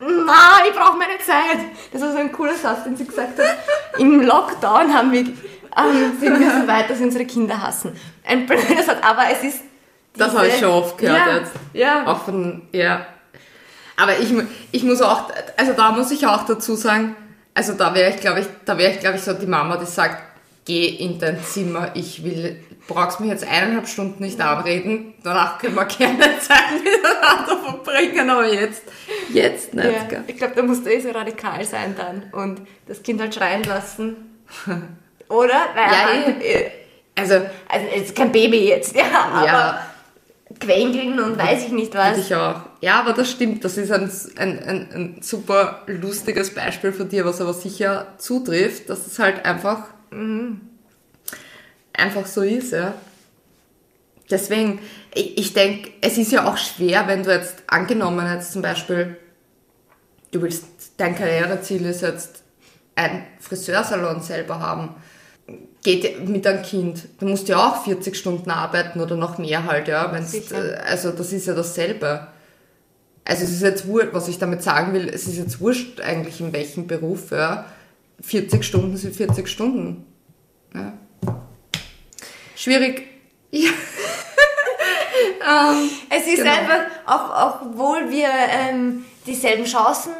Na, 0.00 0.60
ich 0.68 0.74
brauche 0.76 0.96
meine 0.96 1.18
Zeit. 1.18 1.58
Das 1.92 2.00
war 2.02 2.12
so 2.12 2.18
ein 2.18 2.30
cooler 2.32 2.54
Satz, 2.54 2.84
den 2.84 2.96
sie 2.96 3.04
gesagt 3.04 3.38
hat. 3.38 3.58
Im 3.98 4.20
Lockdown 4.22 4.92
haben 4.94 5.10
wir, 5.10 5.20
ähm, 5.20 6.16
sind 6.20 6.38
wir 6.38 6.50
so 6.60 6.66
weit, 6.68 6.88
dass 6.88 7.00
unsere 7.00 7.24
Kinder 7.24 7.60
hassen. 7.60 7.96
Ein 8.24 8.46
blöder 8.46 8.82
Satz, 8.84 8.98
aber 9.02 9.22
es 9.32 9.42
ist 9.42 9.60
Das 10.16 10.34
habe 10.34 10.46
ich 10.46 10.54
diese- 10.54 10.64
schon 10.66 10.74
oft 10.74 10.98
gehört 10.98 11.26
ja, 11.26 11.36
jetzt. 11.38 11.52
Ja. 11.72 12.06
Auch 12.06 12.24
von, 12.24 12.62
ja. 12.72 13.06
Aber 13.96 14.16
ich, 14.18 14.32
ich 14.70 14.84
muss 14.84 15.02
auch, 15.02 15.32
also 15.56 15.72
da 15.72 15.90
muss 15.90 16.10
ich 16.12 16.24
auch 16.26 16.44
dazu 16.46 16.76
sagen, 16.76 17.16
also 17.54 17.72
da 17.72 17.92
wäre 17.92 18.10
ich, 18.10 18.20
glaube 18.20 18.40
ich, 18.40 18.46
da 18.64 18.78
wäre 18.78 18.92
ich, 18.92 19.00
glaube 19.00 19.16
ich, 19.16 19.22
so 19.24 19.32
die 19.32 19.46
Mama, 19.46 19.76
die 19.78 19.86
sagt, 19.86 20.27
geh 20.68 20.86
in 20.86 21.18
dein 21.18 21.42
Zimmer, 21.42 21.90
ich 21.94 22.22
will, 22.22 22.60
brauchst 22.86 23.18
mich 23.20 23.30
jetzt 23.30 23.42
eineinhalb 23.44 23.88
Stunden 23.88 24.22
nicht 24.22 24.40
anreden, 24.40 25.14
danach 25.24 25.58
können 25.58 25.74
wir 25.74 25.86
gerne 25.86 26.18
Zeit 26.40 26.72
miteinander 26.84 27.56
verbringen, 27.64 28.30
aber 28.30 28.46
jetzt, 28.52 28.82
jetzt 29.32 29.74
nicht, 29.74 29.84
Ja, 29.86 30.04
gell? 30.04 30.24
ich 30.28 30.36
glaube, 30.36 30.54
da 30.54 30.62
musst 30.62 30.86
du 30.86 30.92
eh 30.92 31.00
so 31.00 31.10
radikal 31.10 31.64
sein 31.64 31.94
dann 31.96 32.24
und 32.32 32.60
das 32.86 33.02
Kind 33.02 33.20
halt 33.20 33.34
schreien 33.34 33.64
lassen. 33.64 34.38
Oder? 35.28 35.60
Weil 35.74 35.92
Ja, 35.92 36.28
man- 36.32 36.40
äh, 36.40 36.70
Also, 37.18 37.34
also 37.34 37.86
es 37.96 38.02
ist 38.04 38.14
kein 38.16 38.30
Baby 38.30 38.68
jetzt, 38.68 38.94
ja, 39.02 39.04
aber 39.32 39.46
ja, 39.46 39.86
quengeln 40.60 41.18
und 41.20 41.36
weiß 41.38 41.66
ich 41.66 41.72
nicht 41.72 41.94
was. 41.94 42.16
ich 42.18 42.34
auch. 42.34 42.60
Ja, 42.80 43.00
aber 43.00 43.12
das 43.12 43.30
stimmt. 43.30 43.64
Das 43.64 43.76
ist 43.76 43.90
ein, 43.92 44.10
ein, 44.38 44.58
ein, 44.62 44.88
ein 44.94 45.18
super 45.20 45.82
lustiges 45.86 46.54
Beispiel 46.54 46.92
von 46.92 47.08
dir, 47.08 47.24
was 47.24 47.40
aber 47.40 47.52
sicher 47.52 48.06
zutrifft, 48.18 48.88
dass 48.88 49.06
es 49.06 49.18
halt 49.18 49.44
einfach, 49.44 49.84
einfach 51.92 52.26
so 52.26 52.42
ist, 52.42 52.72
ja. 52.72 52.94
Deswegen, 54.30 54.80
ich, 55.14 55.38
ich 55.38 55.54
denke, 55.54 55.90
es 56.00 56.18
ist 56.18 56.32
ja 56.32 56.50
auch 56.50 56.56
schwer, 56.56 57.06
wenn 57.06 57.22
du 57.22 57.32
jetzt 57.32 57.62
angenommen 57.66 58.26
jetzt 58.32 58.52
zum 58.52 58.62
Beispiel, 58.62 59.16
du 60.30 60.42
willst, 60.42 60.66
dein 60.98 61.16
Karriereziel 61.16 61.84
ist 61.86 62.02
jetzt 62.02 62.42
ein 62.94 63.24
Friseursalon 63.40 64.20
selber 64.22 64.60
haben, 64.60 64.96
geht 65.82 66.28
mit 66.28 66.46
einem 66.46 66.62
Kind. 66.62 67.08
Du 67.20 67.26
musst 67.26 67.48
ja 67.48 67.56
auch 67.56 67.84
40 67.84 68.16
Stunden 68.16 68.50
arbeiten 68.50 69.00
oder 69.00 69.16
noch 69.16 69.38
mehr 69.38 69.64
halt, 69.64 69.88
ja. 69.88 70.12
Äh, 70.12 70.78
also 70.86 71.12
das 71.12 71.32
ist 71.32 71.46
ja 71.46 71.54
dasselbe. 71.54 72.26
Also 73.24 73.44
es 73.44 73.50
ist 73.50 73.62
jetzt 73.62 73.86
wurscht, 73.86 74.12
was 74.12 74.28
ich 74.28 74.38
damit 74.38 74.62
sagen 74.62 74.92
will, 74.94 75.08
es 75.08 75.26
ist 75.26 75.36
jetzt 75.36 75.60
wurscht 75.60 76.00
eigentlich 76.00 76.40
in 76.40 76.52
welchem 76.52 76.86
Beruf, 76.86 77.30
ja. 77.30 77.66
40 78.20 78.64
Stunden 78.64 78.96
sind 78.96 79.14
40 79.14 79.48
Stunden. 79.48 80.04
Ja. 80.74 80.94
Schwierig. 82.56 83.06
Ja. 83.50 83.70
ähm, 85.48 85.90
Es 86.10 86.26
ist 86.26 86.38
Genau. 86.38 86.50
einfach, 86.50 86.80
auch, 87.06 87.62
obwohl 87.62 88.10
wir 88.10 88.28
ähm, 88.28 89.04
dieselben 89.26 89.64
Chancen 89.64 90.12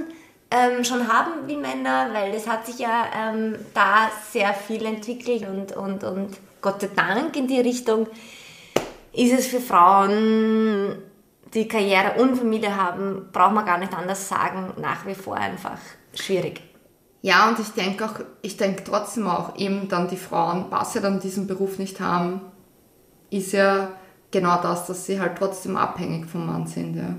ähm, 0.50 0.84
schon 0.84 1.12
haben 1.12 1.46
wie 1.46 1.56
Männer, 1.56 2.08
weil 2.12 2.32
es 2.34 2.46
hat 2.46 2.66
sich 2.66 2.78
ja 2.78 3.06
ähm, 3.14 3.56
da 3.74 4.10
sehr 4.30 4.54
viel 4.54 4.84
entwickelt 4.86 5.46
und, 5.46 5.72
und, 5.76 6.04
und 6.04 6.36
Gott 6.62 6.80
sei 6.80 6.88
Dank 6.94 7.36
in 7.36 7.46
die 7.46 7.60
Richtung 7.60 8.06
ist 9.12 9.32
es 9.32 9.46
für 9.48 9.60
Frauen, 9.60 11.02
die 11.52 11.66
Karriere 11.66 12.20
und 12.20 12.36
Familie 12.36 12.74
haben, 12.74 13.28
braucht 13.32 13.54
man 13.54 13.66
gar 13.66 13.78
nicht 13.78 13.92
anders 13.92 14.28
sagen, 14.28 14.72
nach 14.80 15.04
wie 15.06 15.14
vor 15.14 15.34
einfach 15.34 15.78
schwierig. 16.14 16.60
Ja, 17.20 17.48
und 17.48 17.58
ich 17.58 17.70
denke 17.70 18.04
auch, 18.04 18.20
ich 18.42 18.56
denke 18.56 18.84
trotzdem 18.84 19.26
auch 19.26 19.56
eben 19.58 19.88
dann 19.88 20.08
die 20.08 20.16
Frauen, 20.16 20.66
was 20.70 20.92
sie 20.92 21.00
dann 21.00 21.20
diesen 21.20 21.46
Beruf 21.46 21.78
nicht 21.78 22.00
haben, 22.00 22.40
ist 23.30 23.52
ja 23.52 23.90
genau 24.30 24.60
das, 24.62 24.86
dass 24.86 25.06
sie 25.06 25.20
halt 25.20 25.36
trotzdem 25.36 25.76
abhängig 25.76 26.26
vom 26.26 26.46
Mann 26.46 26.66
sind, 26.66 26.96
ja. 26.96 27.14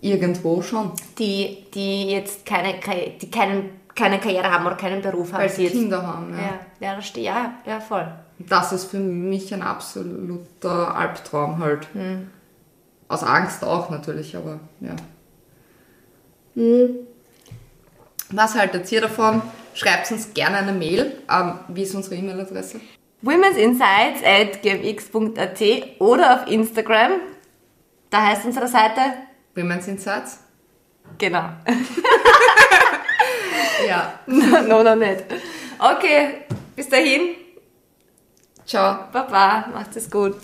Irgendwo 0.00 0.62
schon. 0.62 0.92
Die, 1.18 1.64
die 1.74 2.10
jetzt 2.10 2.46
keine, 2.46 2.74
die 3.20 3.30
keinen, 3.30 3.70
keine 3.94 4.20
Karriere 4.20 4.50
haben 4.50 4.66
oder 4.66 4.76
keinen 4.76 5.02
Beruf 5.02 5.32
haben. 5.32 5.42
Weil 5.42 5.50
sie 5.50 5.68
Kinder 5.68 6.06
haben, 6.06 6.32
ja. 6.32 6.38
Ja, 6.38 6.60
ja, 6.80 6.96
das 6.96 7.06
steht, 7.06 7.24
ja, 7.24 7.54
ja, 7.66 7.80
voll. 7.80 8.06
Das 8.38 8.72
ist 8.72 8.84
für 8.84 9.00
mich 9.00 9.52
ein 9.52 9.62
absoluter 9.62 10.94
Albtraum 10.94 11.58
halt. 11.58 11.88
Aus 13.08 13.24
Angst 13.24 13.64
auch 13.64 13.90
natürlich, 13.90 14.36
aber 14.36 14.60
ja. 14.80 14.94
Was 18.30 18.54
haltet 18.54 18.90
ihr 18.92 19.00
davon? 19.00 19.42
Schreibt 19.74 20.10
uns 20.10 20.34
gerne 20.34 20.58
eine 20.58 20.72
Mail. 20.72 21.22
Ähm, 21.30 21.60
wie 21.68 21.82
ist 21.82 21.94
unsere 21.94 22.16
E-Mail-Adresse? 22.16 22.80
women'sinsights 23.20 24.22
at 24.22 24.62
gmx.at 24.62 26.00
oder 26.00 26.34
auf 26.34 26.46
Instagram. 26.48 27.12
Da 28.10 28.26
heißt 28.26 28.44
unsere 28.44 28.68
Seite, 28.68 29.00
Women's 29.54 29.88
Insights? 29.88 30.40
genau. 31.18 31.48
Ja. 33.86 34.18
no, 34.26 34.82
noch 34.82 34.96
nicht. 34.96 35.24
Okay, 35.78 36.42
bis 36.74 36.88
dahin. 36.88 37.36
Ciao. 38.66 39.04
Baba, 39.12 39.68
macht 39.72 39.96
es 39.96 40.10
gut. 40.10 40.34